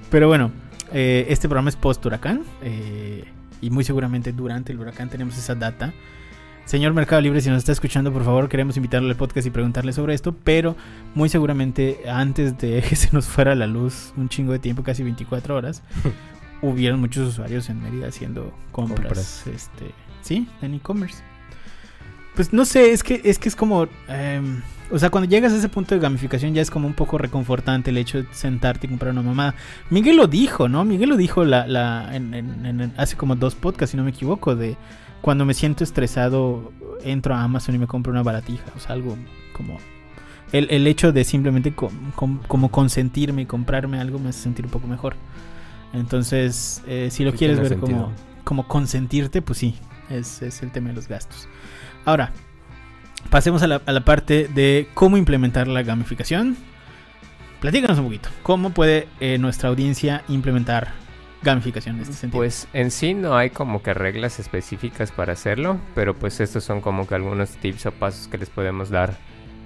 [0.10, 0.52] Pero bueno,
[0.94, 2.44] eh, este programa es post-huracán.
[2.64, 3.26] Eh,
[3.60, 5.92] y muy seguramente durante el huracán tenemos esa data
[6.68, 9.94] Señor Mercado Libre, si nos está escuchando, por favor, queremos invitarle al podcast y preguntarle
[9.94, 10.76] sobre esto, pero
[11.16, 15.02] muy seguramente antes de que se nos fuera la luz un chingo de tiempo, casi
[15.02, 15.82] 24 horas,
[16.62, 19.92] hubieron muchos usuarios en Mérida haciendo compras, este,
[20.22, 21.24] sí, en e-commerce.
[22.36, 25.58] Pues no sé, es que es que es como em, o sea, cuando llegas a
[25.58, 28.90] ese punto de gamificación ya es como un poco reconfortante el hecho de sentarte y
[28.90, 29.56] comprar una mamada.
[29.90, 30.86] Miguel lo dijo, ¿no?
[30.86, 32.10] Miguel lo dijo la, la,
[32.96, 34.78] hace como dos podcasts, si no me equivoco, de
[35.22, 36.72] cuando me siento estresado,
[37.04, 38.66] entro a Amazon y me compro una baratija.
[38.76, 39.18] O sea, algo
[39.54, 39.78] como...
[40.54, 45.18] El, hecho de simplemente como consentirme y comprarme algo me hace sentir un poco mejor.
[45.94, 48.12] Entonces, eh, si lo quieres ver como,
[48.44, 49.76] como consentirte, pues sí,
[50.10, 51.48] es, es, el tema de los gastos.
[52.06, 52.32] Ahora,
[53.30, 56.58] pasemos a la, a la parte de cómo implementar la gamificación.
[57.62, 58.30] Platícanos un poquito.
[58.44, 60.94] ¿Cómo puede eh, nuestra audiencia implementar
[61.42, 62.40] gamificación en este sentido?
[62.40, 66.82] Pues en sí no hay como que reglas específicas para hacerlo, pero pues estos son
[66.82, 69.18] como que algunos tips o pasos que les podemos dar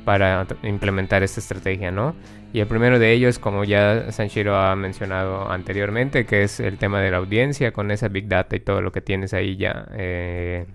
[0.06, 2.16] para implementar esta estrategia, ¿no?
[2.54, 7.00] Y el primero de ellos, como ya Sanshiro ha mencionado anteriormente, que es el tema
[7.00, 10.66] de la audiencia, con esa big data y todo lo que tienes ahí ya, eh,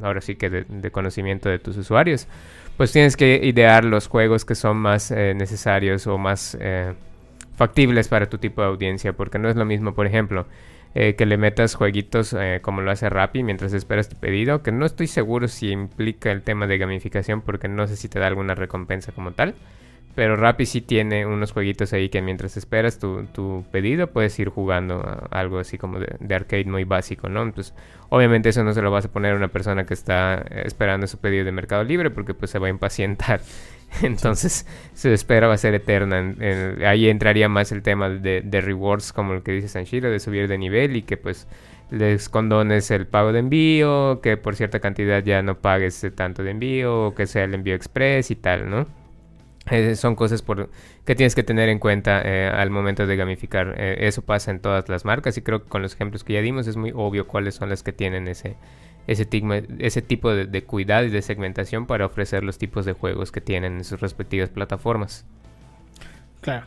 [0.00, 2.26] ahora sí que de, conocimiento de tus usuarios,
[2.78, 6.94] pues tienes que idear los juegos que son más eh, necesarios o más eh,
[7.54, 10.46] factibles para tu tipo de audiencia, porque no es lo mismo, por ejemplo,
[10.94, 14.72] eh, que le metas jueguitos eh, como lo hace Rappi mientras esperas tu pedido, que
[14.72, 18.26] no estoy seguro si implica el tema de gamificación porque no sé si te da
[18.26, 19.54] alguna recompensa como tal.
[20.16, 25.28] Pero Rappi sí tiene unos jueguitos ahí que mientras esperas tu, pedido puedes ir jugando
[25.30, 27.42] algo así como de, arcade muy básico, ¿no?
[27.42, 27.72] Entonces,
[28.08, 31.18] obviamente eso no se lo vas a poner a una persona que está esperando su
[31.18, 33.40] pedido de Mercado Libre porque pues se va a impacientar.
[34.02, 36.34] Entonces, su espera va a ser eterna.
[36.86, 40.58] ahí entraría más el tema de, rewards, como el que dice Sanshiro, de subir de
[40.58, 41.46] nivel y que pues
[41.90, 46.52] les condones el pago de envío, que por cierta cantidad ya no pagues tanto de
[46.52, 48.86] envío, que sea el envío express y tal, ¿no?
[49.70, 50.70] Eh, son cosas por,
[51.04, 53.74] que tienes que tener en cuenta eh, al momento de gamificar.
[53.76, 56.40] Eh, eso pasa en todas las marcas y creo que con los ejemplos que ya
[56.40, 58.56] dimos es muy obvio cuáles son las que tienen ese,
[59.06, 59.28] ese,
[59.78, 63.40] ese tipo de, de cuidado y de segmentación para ofrecer los tipos de juegos que
[63.40, 65.24] tienen en sus respectivas plataformas.
[66.40, 66.66] Claro.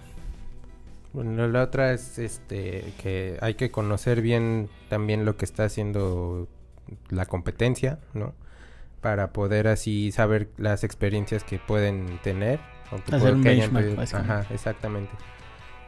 [1.13, 6.47] Bueno, la otra es este que hay que conocer bien también lo que está haciendo
[7.09, 8.33] la competencia, ¿no?
[8.99, 12.59] Para poder así saber las experiencias que pueden tener.
[13.11, 15.11] Hacer un benchmark, Ajá, exactamente.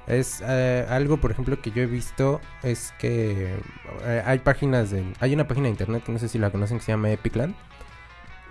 [0.07, 3.55] Es eh, algo, por ejemplo, que yo he visto es que
[4.03, 5.03] eh, hay páginas de...
[5.19, 7.55] Hay una página de internet que no sé si la conocen que se llama Epicland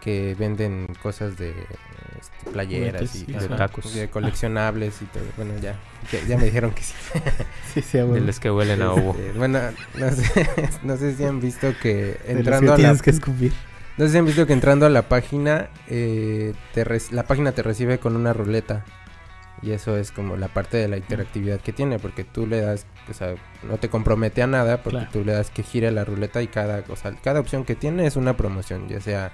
[0.04, 1.54] que venden cosas de
[2.20, 5.24] este, playeras y, de, coleccionables y todo.
[5.38, 5.76] Bueno, ya,
[6.28, 6.92] ya, me dijeron que sí.
[7.72, 9.16] sí, sí De los que huelen a ovo.
[9.18, 9.60] Este, bueno,
[9.98, 10.48] no sé,
[10.82, 12.98] no sé si han visto que entrando a la...
[12.98, 13.54] que escupir.
[13.96, 16.52] No sé si han visto que entrando a la página, eh,
[17.10, 18.84] la página te recibe con una ruleta.
[19.64, 22.87] Y eso es como la parte de la interactividad que tiene, porque tú le das,
[23.09, 26.42] o sea, no te compromete a nada, porque tú le das que gire la ruleta
[26.42, 29.33] y cada, o sea, cada opción que tiene es una promoción, ya sea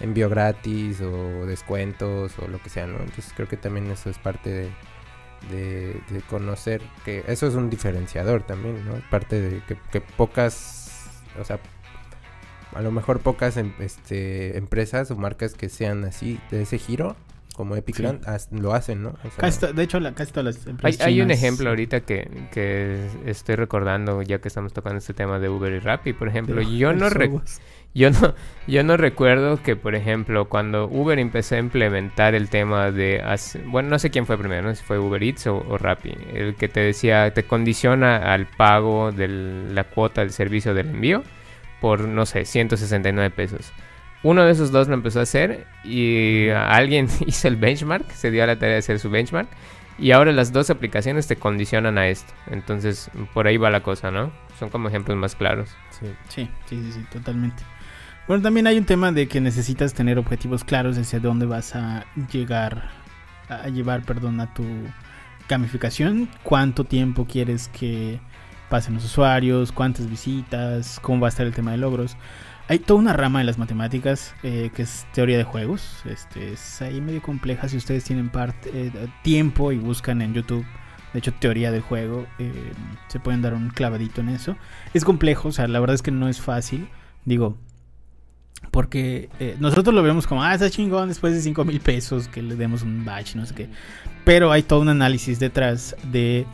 [0.00, 2.98] envío gratis o descuentos o lo que sea, ¿no?
[2.98, 4.70] Entonces creo que también eso es parte de,
[5.50, 8.94] de, conocer que eso es un diferenciador también, ¿no?
[9.10, 11.58] Parte de que, pocas, o sea,
[12.74, 17.16] a lo mejor pocas em, este, empresas o marcas que sean así de ese giro
[17.54, 17.98] como Epic
[18.50, 19.14] lo hacen, ¿no?
[19.74, 21.06] de hecho, la, casi todas las empresas.
[21.06, 25.38] Hay, hay un ejemplo ahorita que, que, estoy recordando, ya que estamos tocando este tema
[25.38, 26.62] de Uber y Rappi, por ejemplo.
[26.62, 27.08] yo no,
[27.94, 28.34] yo no,
[28.66, 33.22] yo no recuerdo que, por ejemplo, cuando Uber empezó a implementar el tema de...
[33.66, 36.14] Bueno, no sé quién fue primero, no sé si fue Uber Eats o, o Rappi,
[36.32, 41.22] el que te decía, te condiciona al pago de la cuota del servicio del envío
[41.82, 43.72] por, no sé, 169 pesos.
[44.22, 48.44] Uno de esos dos lo empezó a hacer y alguien hizo el benchmark, se dio
[48.44, 49.48] a la tarea de hacer su benchmark.
[49.98, 52.32] Y ahora las dos aplicaciones te condicionan a esto.
[52.50, 54.32] Entonces, por ahí va la cosa, ¿no?
[54.58, 55.70] Son como ejemplos más claros.
[55.90, 57.62] Sí, sí, sí, sí, totalmente.
[58.26, 62.06] Bueno, también hay un tema de que necesitas tener objetivos claros hacia dónde vas a
[62.32, 62.90] llegar,
[63.48, 64.64] a llevar, perdón, a tu
[65.48, 66.28] gamificación.
[66.42, 68.20] Cuánto tiempo quieres que
[68.70, 72.16] pasen los usuarios, cuántas visitas, cómo va a estar el tema de logros.
[72.68, 76.02] Hay toda una rama de las matemáticas eh, que es teoría de juegos.
[76.04, 80.64] Este, es ahí medio compleja si ustedes tienen parte, eh, tiempo y buscan en YouTube.
[81.12, 82.26] De hecho, teoría del juego.
[82.38, 82.72] Eh,
[83.08, 84.56] se pueden dar un clavadito en eso.
[84.94, 86.88] Es complejo, o sea, la verdad es que no es fácil.
[87.24, 87.58] Digo,
[88.70, 92.56] porque nosotros lo vemos como, ah, está chingón después de 5 mil pesos que le
[92.56, 93.68] demos un batch, no sé qué.
[94.24, 96.46] Pero hay todo un análisis detrás de,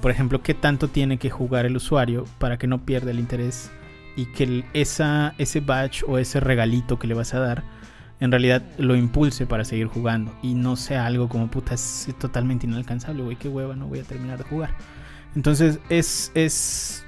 [0.00, 3.70] por ejemplo, qué tanto tiene que jugar el usuario para que no pierda el interés
[4.16, 7.64] y que esa, ese batch o ese regalito que le vas a dar
[8.20, 12.66] en realidad lo impulse para seguir jugando y no sea algo como puta es totalmente
[12.66, 14.76] inalcanzable, güey, qué hueva, no voy a terminar de jugar.
[15.34, 17.04] Entonces es, es,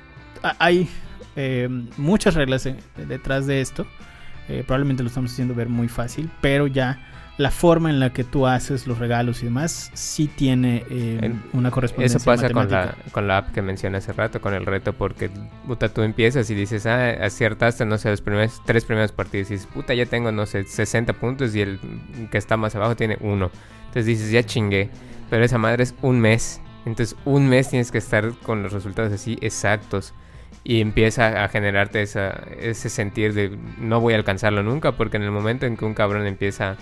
[0.59, 0.89] hay
[1.37, 3.87] eh, muchas reglas detrás de esto
[4.49, 6.99] eh, probablemente lo estamos haciendo ver muy fácil, pero ya
[7.39, 11.71] la forma en la que tú haces los regalos y demás sí tiene eh, una
[11.71, 12.19] correspondencia.
[12.19, 15.31] Eso pasa con la, con la app que mencioné hace rato, con el reto, porque
[15.67, 19.55] puta, tú empiezas y dices, ah, aciertaste, no sé, los primeros, tres primeros partidos y
[19.55, 21.81] dices, puta, ya tengo, no sé, 60 puntos y el
[22.31, 23.51] que está más abajo tiene uno.
[23.87, 24.91] Entonces dices, ya chingué,
[25.31, 26.61] pero esa madre es un mes.
[26.85, 30.15] Entonces un mes tienes que estar con los resultados así exactos
[30.65, 35.25] y empieza a generarte esa, ese sentir de no voy a alcanzarlo nunca, porque en
[35.25, 36.77] el momento en que un cabrón empieza,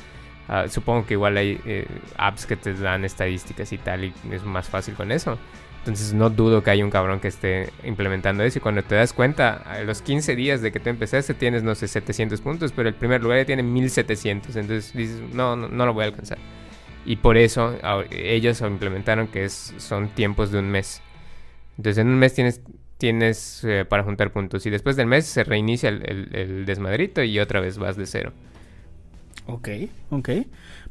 [0.68, 1.86] supongo que igual hay eh,
[2.16, 5.38] apps que te dan estadísticas y tal, y es más fácil con eso.
[5.78, 9.14] Entonces no dudo que haya un cabrón que esté implementando eso y cuando te das
[9.14, 12.88] cuenta, a los 15 días de que tú empezaste tienes, no sé, 700 puntos, pero
[12.88, 16.38] el primer lugar ya tiene 1700, entonces dices, no, no, lo voy a alcanzar.
[17.06, 17.76] Y por eso
[18.10, 21.00] ellos implementaron que son tiempos de un mes.
[21.78, 22.60] Entonces en un mes tienes
[23.00, 24.64] tienes eh, para juntar puntos.
[24.66, 28.32] Y después del mes se reinicia el, desmadrito y otra vez vas de cero.
[29.46, 29.68] Ok,
[30.10, 30.30] ok.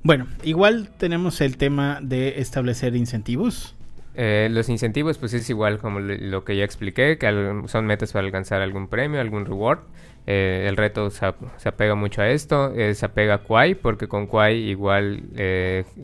[0.03, 3.75] Bueno, igual tenemos el tema de establecer incentivos.
[4.15, 8.25] Eh, los incentivos, pues es igual como lo que ya expliqué, que son metas para
[8.25, 9.79] alcanzar algún premio, algún reward.
[10.27, 14.55] Eh, el reto se, apega mucho a esto, se apega a Quai, porque con Quai
[14.55, 15.23] igual,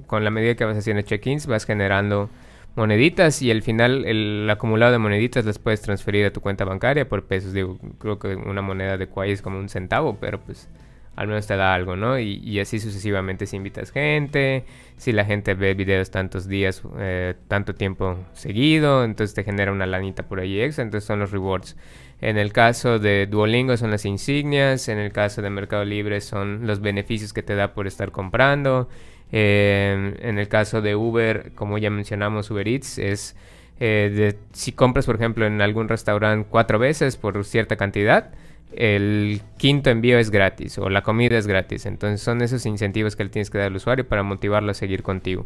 [0.07, 2.29] con la medida que vas haciendo check-ins, vas generando
[2.75, 7.07] moneditas y al final el acumulado de moneditas las puedes transferir a tu cuenta bancaria
[7.07, 7.53] por pesos.
[7.53, 10.69] Digo, creo que una moneda de Quai es como un centavo, pero pues
[11.15, 12.19] al menos te da algo, ¿no?
[12.19, 14.65] Y, así sucesivamente si invitas gente,
[14.97, 19.85] si la gente ve videos tantos días, eh, tanto tiempo seguido, entonces te genera una
[19.85, 21.75] lanita por ahí extra, entonces son los rewards.
[22.21, 26.65] En el caso de Duolingo son las insignias, en el caso de Mercado Libre son
[26.65, 28.89] los beneficios que te da por estar comprando.
[29.31, 33.35] Eh, en el caso de Uber, como ya mencionamos, Uber Eats es
[33.79, 38.31] eh, de, si compras, por ejemplo, en algún restaurante cuatro veces por cierta cantidad,
[38.73, 41.85] el quinto envío es gratis o la comida es gratis.
[41.85, 45.03] Entonces son esos incentivos que le tienes que dar al usuario para motivarlo a seguir
[45.03, 45.45] contigo.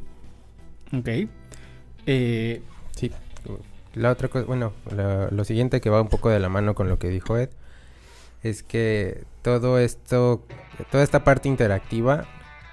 [0.93, 1.09] Ok.
[2.05, 2.61] Eh,
[2.95, 3.11] sí.
[3.95, 4.73] La otra cosa, bueno,
[5.31, 7.49] lo siguiente que va un poco de la mano con lo que dijo Ed,
[8.43, 10.45] es que todo esto,
[10.91, 12.25] toda esta parte interactiva,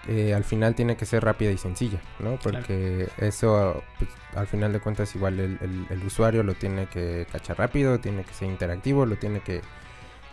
[0.09, 2.39] eh, al final tiene que ser rápida y sencilla, ¿no?
[2.41, 7.99] Porque eso, pues, al final de cuentas, igual el, usuario lo tiene que cachar rápido,
[7.99, 9.63] tiene que ser interactivo, lo tiene que,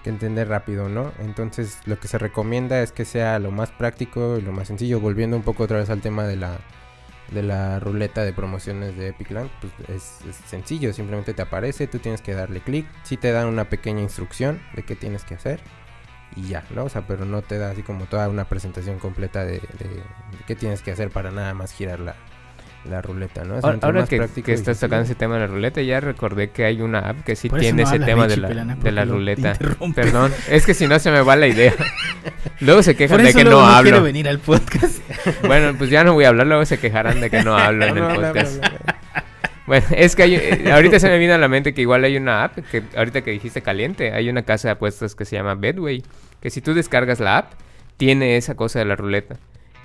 [0.03, 1.11] que, entender rápido, ¿no?
[1.19, 4.99] Entonces, lo que se recomienda es que sea lo más práctico y lo más sencillo,
[4.99, 6.59] volviendo un poco otra vez al tema de la
[7.31, 12.21] de la ruleta de promociones de Epicland, pues es, sencillo, simplemente te aparece, tú tienes
[12.21, 15.59] que darle clic, si te dan una pequeña instrucción de qué tienes que hacer
[16.35, 16.85] y ya, ¿no?
[16.85, 19.61] O sea, pero no te da así como toda una presentación completa de,
[20.45, 22.15] qué tienes que hacer para nada más girar la,
[23.01, 23.59] ruleta, ¿no?
[23.81, 27.23] ahora, que, estás tocando ese tema de la ruleta, ya recordé que hay una app
[27.23, 29.57] que sí tiene ese tema de la, de la ruleta.
[29.95, 31.73] Perdón, es que si no se me va la idea.
[32.59, 33.89] Luego se quejan de que no, hablo.
[33.89, 34.99] quiero venir al podcast.
[35.47, 37.97] bueno, pues ya no voy a hablar, luego se quejarán de que no hablo en
[37.97, 38.63] el podcast.
[39.65, 42.17] Bueno, es que hay, eh, ahorita se me vino a la mente que igual hay
[42.17, 45.55] una app, que ahorita que dijiste caliente, hay una casa de apuestas que se llama
[45.55, 46.03] Bedway,
[46.41, 47.53] que si tú descargas la app,
[47.95, 49.37] tiene esa cosa de la ruleta.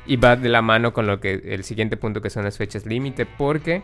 [0.08, 2.86] Y va de la mano con lo que el siguiente punto que son las fechas
[2.86, 3.82] límite, porque...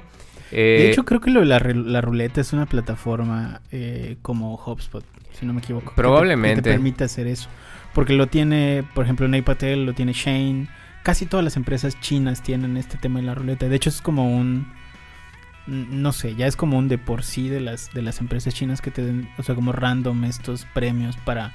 [0.51, 5.05] de hecho, creo que lo de la, la ruleta es una plataforma eh, como HubSpot,
[5.39, 5.93] si no me equivoco.
[5.95, 6.57] Probablemente.
[6.57, 7.49] Que te, permite hacer eso.
[7.93, 10.69] Porque lo tiene, por ejemplo, Ney Patel, lo tiene Shane.
[11.05, 13.69] Casi todas las empresas chinas tienen este tema de la ruleta.
[13.69, 14.73] De hecho, es como un.
[15.67, 18.83] No sé, ya es como un de por sí de las, de las empresas chinas
[18.83, 21.55] que te den, o sea, como random estos premios para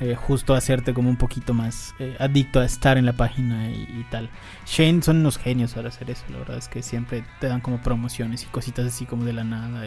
[0.00, 4.04] eh, justo hacerte como un poquito más eh, adicto a estar en la página y,
[4.10, 4.28] tal.
[4.66, 7.80] Shane son unos genios para hacer eso, la verdad es que siempre te dan como
[7.80, 9.86] promociones y cositas así como de la nada.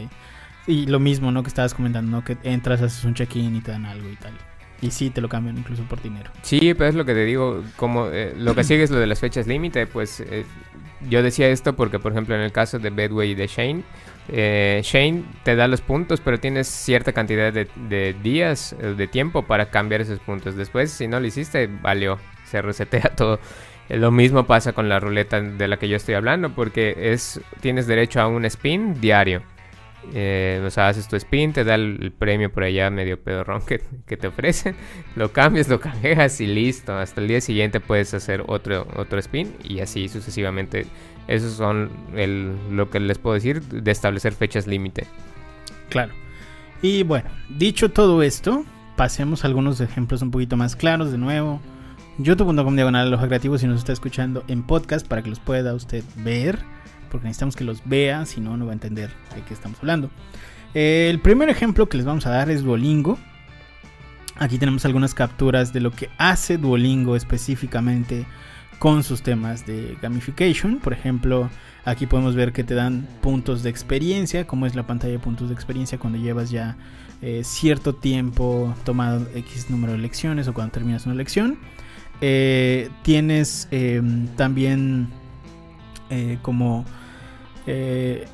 [0.68, 1.44] Y, lo mismo, ¿no?
[1.44, 2.24] Que estabas comentando.
[2.24, 4.34] Que entras, haces un check-in y te dan algo y tal.
[4.82, 6.30] Y sí, te lo cambian incluso por dinero.
[6.42, 9.08] Sí, pero es lo que te digo, como eh, lo que sigue es lo de
[9.08, 10.46] las fechas límite, pues eh,
[11.10, 13.84] yo decía esto porque, por ejemplo, en el caso de Bedway y de Shane,
[14.30, 19.70] eh, Shane te da los puntos, pero tienes cierta cantidad de, días, de tiempo para
[19.70, 20.56] cambiar esos puntos.
[20.56, 23.40] Después, si no lo hiciste, valió, se resetea todo.
[23.90, 27.88] Lo mismo pasa con la ruleta de la que yo estoy hablando, porque es tienes
[27.88, 29.44] derecho a un spin diario.
[30.14, 33.82] Eh, o sea, haces tu spin, te da el, premio por allá medio pedorrón que,
[34.06, 34.76] que, te ofrecen,
[35.16, 36.94] lo cambias, lo canjeas y listo.
[36.98, 40.86] Hasta el día siguiente puedes hacer otro, otro spin y así sucesivamente.
[41.28, 45.06] Esos son el, lo que les puedo decir de establecer fechas límite.
[45.90, 46.14] Claro.
[46.82, 48.64] Y bueno, dicho todo esto,
[48.96, 51.60] pasemos a algunos ejemplos un poquito más claros de nuevo.
[52.18, 56.04] youtube.com diagonal los creativos si nos está escuchando en podcast para que los pueda usted
[56.18, 56.60] ver
[57.08, 60.10] porque necesitamos que los vea, si no, no va a entender de qué estamos hablando.
[60.74, 63.18] el primer ejemplo que les vamos a dar es Duolingo.
[64.40, 68.26] Aquí tenemos algunas capturas de lo que hace Duolingo específicamente
[68.80, 70.78] con sus temas de gamification.
[70.78, 71.50] Por ejemplo,
[71.86, 75.50] aquí podemos ver que te dan puntos de experiencia, como es la pantalla de puntos
[75.50, 76.78] de experiencia cuando llevas ya
[77.22, 81.58] eh, cierto tiempo tomado X número de lecciones o cuando terminas una lección.
[82.22, 83.68] Eh, tienes
[84.36, 85.08] también
[86.10, 86.86] eh, como
[87.66, 88.26] eh,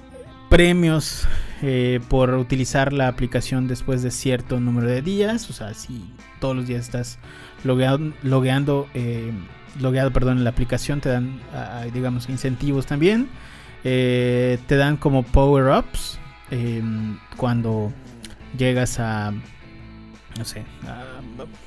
[0.49, 1.27] premios
[1.61, 5.49] eh, por utilizar la aplicación después de cierto número de días.
[5.49, 7.19] O sea, si todos los días estás
[7.63, 8.87] logueando, logueando
[9.79, 11.39] logueado perdón, en la aplicación, te dan,
[11.93, 13.27] digamos, incentivos también.
[13.81, 16.19] te dan como power-ups
[16.51, 17.91] em, cuando
[18.55, 19.33] llegas a
[20.37, 20.63] no sé,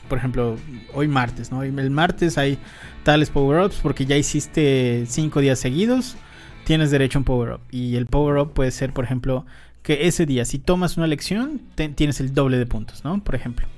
[0.09, 0.57] por ejemplo,
[0.92, 1.62] hoy martes, ¿no?
[1.62, 2.59] El martes hay
[3.07, 6.16] tales power-ups porque ya hiciste cinco días seguidos,
[6.64, 7.61] tienes derecho a un power-up.
[7.71, 9.47] Y el power-up puede ser, por ejemplo,
[9.85, 11.61] que ese día, si tomas una lección,
[11.95, 13.23] tienes el doble de puntos, ¿no?
[13.23, 13.69] Por ejemplo.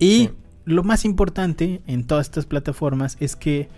[0.00, 0.30] Y
[0.64, 3.68] lo más importante en todas estas plataformas es que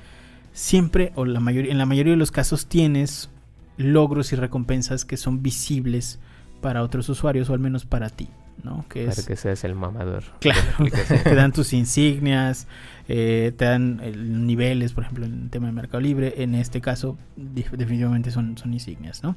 [0.55, 3.29] siempre, o la mayoría, en la mayoría de los casos, tienes
[3.77, 6.21] logros y recompensas que son visibles
[6.63, 8.29] para otros usuarios, o al menos para ti.
[8.63, 8.85] ¿No?
[8.89, 10.25] Que Para que seas el mamador.
[10.41, 10.61] Claro,
[11.25, 12.67] te dan tus insignias,
[13.09, 14.01] eh, te dan
[14.47, 16.35] niveles, por ejemplo, en el tema de Mercado Libre.
[16.39, 19.37] En este caso, definitivamente son, son insignias, ¿no?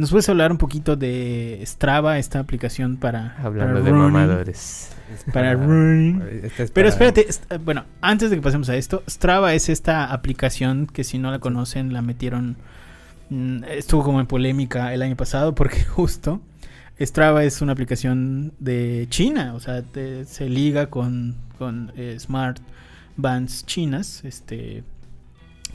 [0.00, 3.36] ¿Nos puedes hablar un poquito de Strava, esta aplicación para...
[3.42, 4.92] Hablando de mamadores.
[5.30, 6.22] Para running.
[6.72, 7.26] Pero espérate,
[7.62, 11.38] bueno, antes de que pasemos a esto, Strava es esta aplicación que si no la
[11.38, 12.56] conocen, la metieron...
[13.28, 16.40] Mm, estuvo como en polémica el año pasado porque justo
[17.00, 19.82] Strava es una aplicación de China, o sea,
[20.26, 22.58] se liga con, con eh, smart
[23.16, 24.84] bands chinas, este,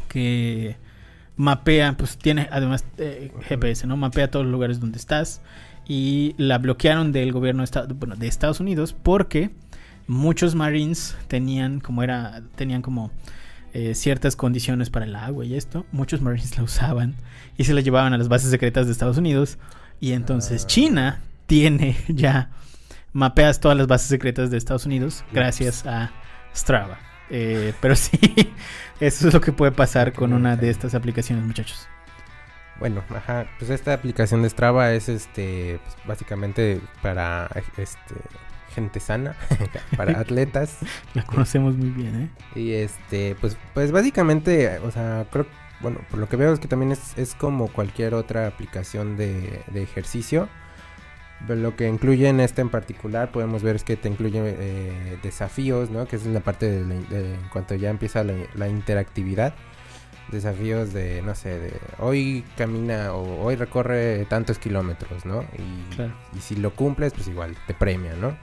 [0.08, 0.78] que
[1.36, 3.98] mapea, pues tiene además eh, GPS, ¿no?
[3.98, 5.42] Mapea todos los lugares donde estás
[5.88, 9.52] y la bloquearon del gobierno de, de Estados Unidos porque
[10.08, 13.12] muchos Marines tenían como era, tenían como
[13.74, 17.16] eh, ciertas condiciones para el agua y esto, muchos Marines la usaban
[17.58, 19.58] y se la llevaban a las bases secretas de Estados Unidos.
[20.00, 20.68] Y entonces.
[20.68, 22.50] China tiene ya
[23.14, 26.12] mapeas todas las bases secretas de Estados Unidos gracias a
[26.54, 27.00] Strava.
[27.30, 28.20] Eh, pero sí,
[29.00, 31.88] eso es lo que puede pasar con una de estas aplicaciones, muchachos.
[32.80, 38.16] Bueno, ajá, pues esta aplicación de Strava es este pues, básicamente para este
[38.76, 39.36] gente sana,
[39.98, 40.78] para atletas.
[41.14, 42.60] La conocemos muy bien, ¿eh?
[42.60, 45.48] Y este, pues, pues básicamente, o sea, creo,
[45.82, 49.64] bueno, por lo que veo es que también es, es como cualquier otra aplicación de,
[49.72, 50.50] de ejercicio.
[51.48, 55.18] Pero lo que incluye en esta en particular, podemos ver es que te incluye eh,
[55.22, 56.08] desafíos, ¿no?
[56.08, 59.54] Que es la parte de, en cuanto ya empieza la, interactividad.
[60.32, 65.44] Desafíos de, no sé, de hoy camina o hoy recorre tantos kilómetros, ¿no?
[65.44, 68.36] Y, y si lo cumples, pues igual, te premia, ¿no?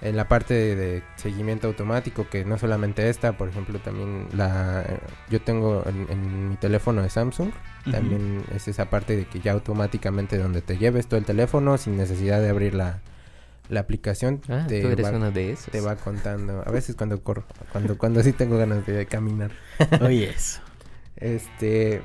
[0.00, 4.84] En la parte de, seguimiento automático, que no solamente esta, por ejemplo, también la
[5.28, 7.50] yo tengo en, mi teléfono de Samsung,
[7.90, 11.96] también es esa parte de que ya automáticamente donde te lleves todo el teléfono sin
[11.96, 13.00] necesidad de abrir la,
[13.68, 15.70] la aplicación ah, te, tú eres va, uno de esos.
[15.70, 16.62] te va contando.
[16.66, 19.50] A veces cuando corro, cuando cuando sí tengo ganas de caminar.
[20.00, 20.60] Oye, eso.
[21.16, 22.02] Este,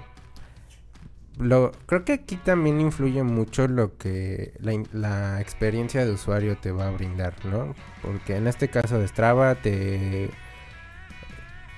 [1.37, 6.87] lo, creo que aquí también influye mucho lo que la, experiencia de usuario te va
[6.87, 7.75] a brindar, ¿no?
[8.01, 10.29] Porque en este caso de Strava te...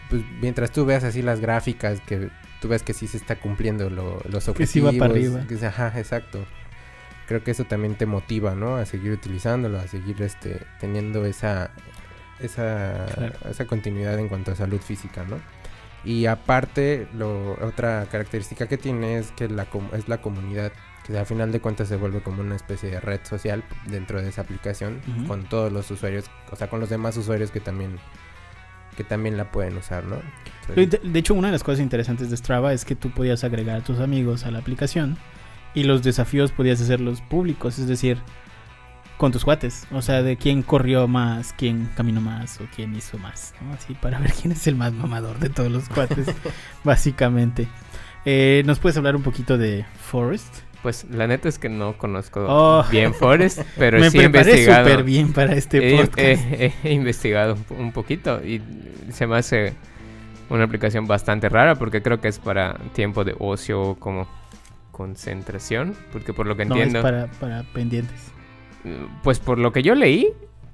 [0.09, 2.29] Pues mientras tú veas así las gráficas, que
[2.61, 4.57] tú ves que sí se está cumpliendo los objetivos.
[4.57, 5.41] Que sí va para arriba.
[5.67, 6.45] ajá, exacto.
[7.27, 8.75] Creo que eso también te motiva, ¿no?
[8.75, 11.71] A seguir utilizándolo, a seguir este teniendo esa
[12.39, 13.05] esa,
[13.49, 15.39] esa continuidad en cuanto a salud física, ¿no?
[16.05, 20.71] Y aparte, lo, otra característica que tiene es que la, es la comunidad,
[21.05, 24.29] que al final de cuentas se vuelve como una especie de red social dentro de
[24.29, 27.97] esa aplicación, con todos los usuarios, o sea, con los demás usuarios que también,
[28.95, 30.17] que también la pueden usar, ¿no?
[30.75, 33.83] de, hecho, una de las cosas interesantes de Strava es que tú podías agregar a
[33.83, 35.17] tus amigos a la aplicación
[35.73, 38.19] y los desafíos podías hacerlos públicos, es decir,
[39.17, 39.87] con tus cuates.
[39.91, 43.53] O sea, de quién corrió más, quién caminó más o quién hizo más.
[43.61, 43.73] ¿no?
[43.73, 46.27] Así para ver quién es el más mamador de todos los cuates,
[46.83, 47.67] básicamente.
[48.25, 50.53] Eh, ¿Nos puedes hablar un poquito de Forest?
[50.81, 52.85] Pues la neta es que no conozco oh.
[52.91, 54.87] bien Forest, pero sí he investigado.
[54.87, 56.43] súper bien para este podcast.
[56.83, 58.61] He, investigado un, poquito y
[59.11, 59.73] se me hace
[60.49, 64.27] una aplicación bastante rara porque creo que es para tiempo de ocio como
[64.91, 67.01] concentración, porque por lo que entiendo...
[67.01, 68.34] No, es para, para pendientes
[69.23, 70.33] pues por lo que yo leí,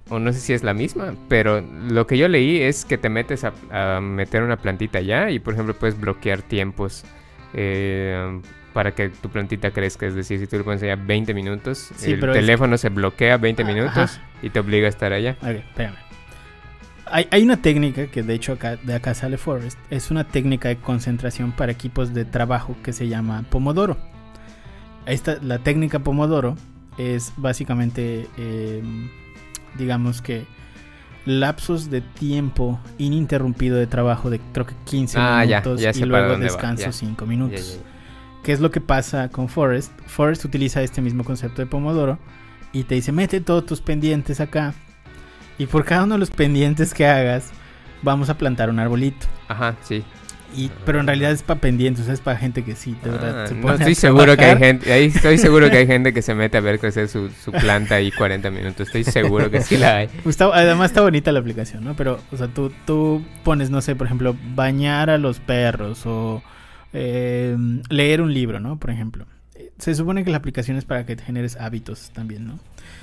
[0.10, 3.10] o no sé si es la misma, pero lo que yo leí es que te
[3.10, 7.06] metes a, meter una plantita ya y por ejemplo puedes bloquear tiempos
[7.54, 8.42] eh,
[8.74, 10.06] para que tu plantita crezca.
[10.06, 14.20] Es decir, si tú le pones allá 20 minutos, el teléfono se bloquea 20 minutos
[14.42, 15.38] y te obliga a estar allá.
[15.42, 15.96] Ok, espérame.
[17.06, 19.78] Hay, hay, una técnica que de hecho acá, de acá sale Forest.
[19.90, 23.98] Es una técnica de concentración para equipos de trabajo que se llama Pomodoro.
[25.06, 26.56] Esta, la técnica Pomodoro
[27.02, 29.10] es básicamente, em,
[29.78, 30.46] digamos que,
[31.26, 36.92] lapsos de tiempo ininterrumpido de trabajo de creo que 15 ah, minutos y luego descanso
[36.92, 37.80] 5 minutos.
[38.44, 39.92] ¿Qué es lo que pasa con Forest?
[40.08, 42.18] Forest utiliza este mismo concepto de Pomodoro
[42.74, 44.74] y te dice, mete todos tus pendientes acá
[45.60, 47.52] y por cada uno de los pendientes que hagas,
[48.02, 49.28] vamos a plantar un arbolito.
[49.48, 50.04] Ajá, sí
[50.86, 53.46] pero en realidad es para pendientes, es para gente que sí, de verdad.
[53.50, 56.36] Ah, no, estoy seguro que hay gente, ahí estoy seguro que hay gente que se
[56.36, 58.88] mete a ver crecer su, su planta ahí 40 minutos.
[58.88, 60.10] Estoy seguro que sí la hay.
[60.54, 61.96] además está bonita la aplicación, ¿no?
[61.96, 66.44] Pero, o sea, tú, tú pones, no sé, por ejemplo, bañar a los perros o
[66.94, 67.56] eh,
[67.90, 68.78] leer un libro, ¿no?
[68.78, 69.26] Por ejemplo.
[69.78, 72.60] Se supone que la aplicación es para que te generes hábitos también, ¿no?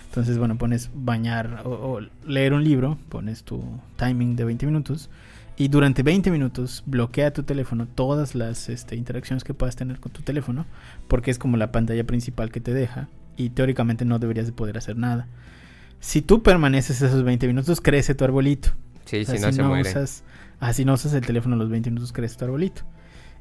[0.06, 3.62] Entonces, bueno, pones bañar o, o leer un libro, pones tu
[3.96, 5.10] timing de 20 minutos
[5.58, 10.12] y durante 20 minutos bloquea tu teléfono todas las este, interacciones que puedas tener con
[10.12, 10.66] tu teléfono,
[11.08, 14.78] porque es como la pantalla principal que te deja y teóricamente no deberías de poder
[14.78, 15.26] hacer nada.
[15.98, 18.70] Si tú permaneces esos 20 minutos, crece tu arbolito.
[19.04, 19.90] Sí, si no, se muere.
[19.90, 20.22] Usas,
[20.60, 22.82] así no usas el teléfono los 20 minutos, crece tu arbolito.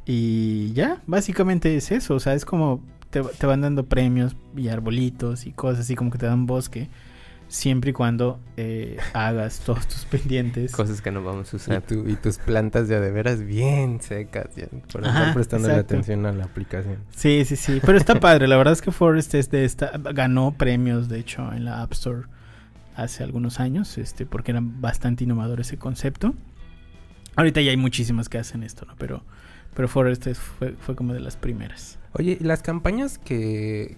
[0.08, 2.16] Y ya, básicamente es eso.
[2.16, 6.10] O sea, es como te, te van dando premios y arbolitos y cosas así como
[6.10, 6.90] que te dan bosque
[7.48, 10.72] siempre y cuando eh, hagas todos tus pendientes.
[10.72, 11.84] Cosas que no vamos a usar.
[12.06, 16.46] Y, tus plantas ya de veras bien secas, ya, por estar prestando atención a la
[16.46, 16.98] aplicación.
[17.16, 17.80] Sí, sí, sí.
[17.86, 18.48] Pero está padre.
[18.48, 21.94] La verdad es que Forest es de esta, ganó premios, de hecho, en la App
[21.94, 22.28] Store
[22.96, 26.34] hace algunos años, este, porque era bastante innovador ese concepto.
[27.36, 28.96] Ahorita ya hay muchísimas que hacen esto, ¿no?
[28.98, 29.24] Pero,
[29.76, 32.00] pero Forest fue, fue como de las primeras.
[32.14, 33.98] Oye, las campañas que,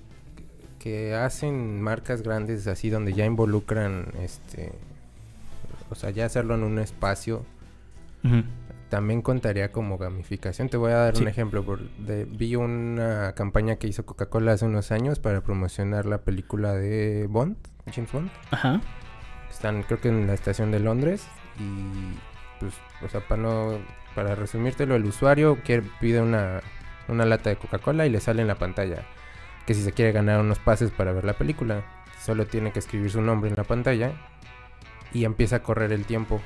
[0.80, 4.72] que hacen marcas grandes así donde ya involucran este
[5.90, 7.46] o sea, ya hacerlo en un espacio,
[8.90, 10.70] también contaría como gamificación.
[10.70, 11.64] Te voy a dar un ejemplo.
[11.64, 16.74] Por, de, vi una campaña que hizo Coca-Cola hace unos años para promocionar la película
[16.74, 17.58] de Bond,
[17.92, 18.30] James Bond.
[18.52, 18.82] Ajá.
[19.50, 21.26] Están, creo que en la estación de Londres.
[21.60, 22.18] Y,
[22.60, 22.74] pues,
[23.04, 23.78] o sea, para no.
[24.16, 26.62] Para resumírtelo, el usuario quiere, pide una,
[27.08, 29.06] una lata de Coca-Cola y le sale en la pantalla
[29.70, 31.84] que si se quiere ganar unos pases para ver la película,
[32.20, 34.14] solo tiene que escribir su nombre en la pantalla
[35.14, 36.42] y empieza a correr el tiempo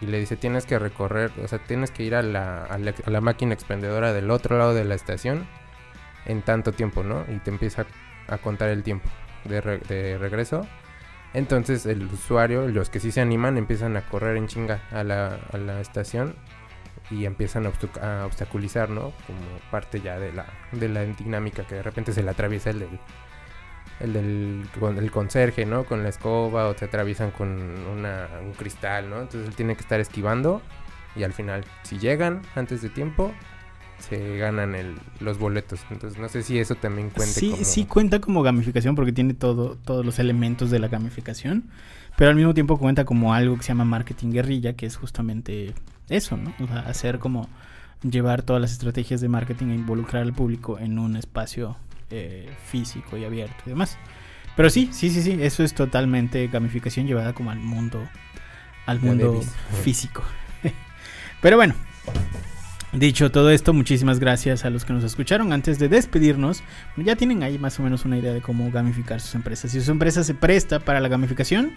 [0.00, 3.20] y le dice tienes que recorrer, o sea, tienes que ir a la, a la,
[3.20, 5.46] máquina expendedora del otro lado de la estación
[6.24, 7.26] en tanto tiempo, ¿no?
[7.28, 7.84] Y te empieza
[8.28, 9.10] a contar el tiempo
[9.44, 10.66] de, de regreso.
[11.34, 15.38] Entonces el usuario, los que sí se animan, empiezan a correr en chinga a la,
[15.52, 16.34] a la estación
[17.10, 19.12] y empiezan a, obstaculizar, ¿no?
[19.26, 19.40] Como
[19.70, 22.98] parte ya de la, de la dinámica que de repente se le atraviesa el del,
[24.00, 25.84] el del con el conserje, ¿no?
[25.84, 29.20] Con la escoba o se atraviesan con una, un cristal, ¿no?
[29.20, 30.62] Entonces él tiene que estar esquivando
[31.16, 33.32] y al final, si llegan antes de tiempo,
[33.98, 35.80] se ganan el, los boletos.
[35.90, 37.64] Entonces no sé si eso también cuenta sí, como...
[37.64, 41.64] Sí, cuenta como gamificación porque tiene todo, todos los elementos de la gamificación,
[42.16, 45.74] pero al mismo tiempo cuenta como algo que se llama marketing guerrilla, que es justamente
[46.08, 46.54] eso, ¿no?
[46.60, 47.48] O sea, hacer como
[48.02, 51.76] llevar todas las estrategias de marketing e involucrar al público en un espacio
[52.10, 53.96] eh, físico y abierto y demás.
[54.56, 58.06] Pero sí, sí, sí, sí, eso es totalmente gamificación llevada como al mundo,
[58.86, 59.40] al mundo
[59.82, 60.22] físico.
[61.40, 61.74] Pero bueno,
[62.92, 65.52] dicho todo esto, muchísimas gracias a los que nos escucharon.
[65.52, 66.62] Antes de despedirnos,
[66.96, 69.72] ya tienen ahí más o menos una idea de cómo gamificar sus empresas.
[69.72, 71.72] Si su empresa se presta para la gamificación,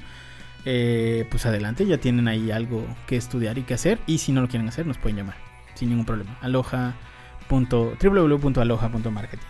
[0.70, 4.00] eh, pues adelante, ya tienen ahí algo que estudiar y que hacer.
[4.06, 5.38] Y si no lo quieren hacer, nos pueden llamar
[5.76, 6.38] sin ningún problema.
[6.42, 6.94] Aloha.
[7.50, 9.48] www.aloha.marketing.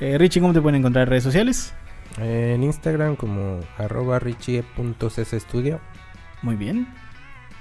[0.00, 1.74] Eh, Richie, ¿cómo te pueden encontrar en redes sociales?
[2.16, 4.18] En Instagram como arroba.
[6.40, 6.88] Muy bien.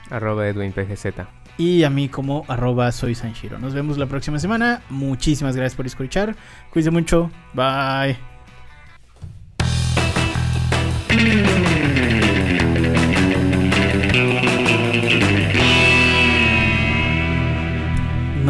[0.09, 1.27] Arroba edwinpgz.
[1.57, 3.59] Y a mí como arroba soy Sanshiro.
[3.59, 4.81] Nos vemos la próxima semana.
[4.89, 6.37] Muchísimas gracias por escuchar.
[6.71, 7.29] Cuídense mucho.
[7.53, 8.17] Bye.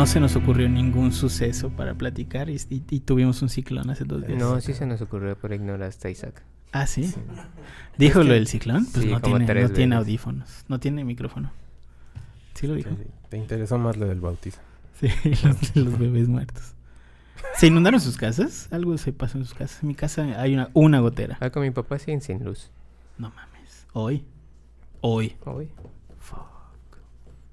[0.03, 2.59] No se nos ocurrió ningún suceso para platicar y,
[2.99, 4.37] tuvimos un ciclón hace dos días.
[4.37, 6.43] No, sí se nos ocurrió, pero ignoraste a Isaac.
[6.73, 7.13] Ah, ¿sí?
[7.97, 8.85] ¿Dijo lo del ciclón?
[8.91, 11.53] Pues no, tiene, no tiene audífonos, no tiene micrófono.
[12.53, 12.89] Sí lo dijo.
[13.29, 14.59] Te interesó más lo del bautizo.
[14.99, 15.07] Sí,
[15.79, 16.73] los, bebés muertos.
[17.55, 18.67] ¿Se inundaron sus casas?
[18.71, 19.83] Algo se pasó en sus casas.
[19.83, 21.37] En mi casa hay una, una gotera.
[21.39, 22.71] Ah, con mi papá siguen sin luz.
[23.17, 23.87] No mames.
[23.93, 24.25] ¿Hoy?
[24.99, 25.37] Hoy.
[25.45, 25.69] Hoy.
[26.19, 26.97] Fuck.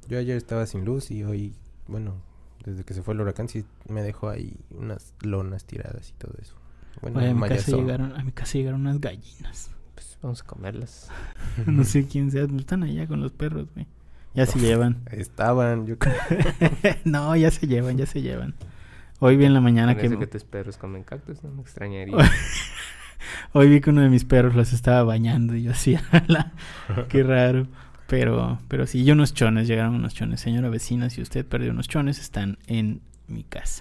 [0.08, 1.54] Yo ayer estaba sin luz y hoy,
[1.86, 2.28] bueno,
[2.64, 6.34] desde que se fue el huracán, sí me dejó ahí unas lonas tiradas y todo
[6.40, 6.54] eso.
[7.00, 9.70] Bueno, a, mi casa llegaron, a mi casa llegaron unas gallinas.
[9.94, 11.10] Pues vamos a comerlas.
[11.66, 13.86] no sé quién sea, están allá con los perros, güey.
[14.34, 15.02] Ya se llevan.
[15.10, 15.96] Estaban, yo
[17.04, 18.54] No, ya se llevan, ya se llevan.
[19.18, 20.08] Hoy vi en la mañana que...
[20.08, 22.16] que tus perros comen cactus, no me extrañaría.
[23.52, 25.98] Hoy vi que uno de mis perros los estaba bañando y yo así,
[27.08, 27.66] qué raro.
[28.10, 30.40] Pero, pero sí, y unos chones, llegaron unos chones.
[30.40, 33.78] Señora vecina, si usted perdió unos chones, están en mi casa.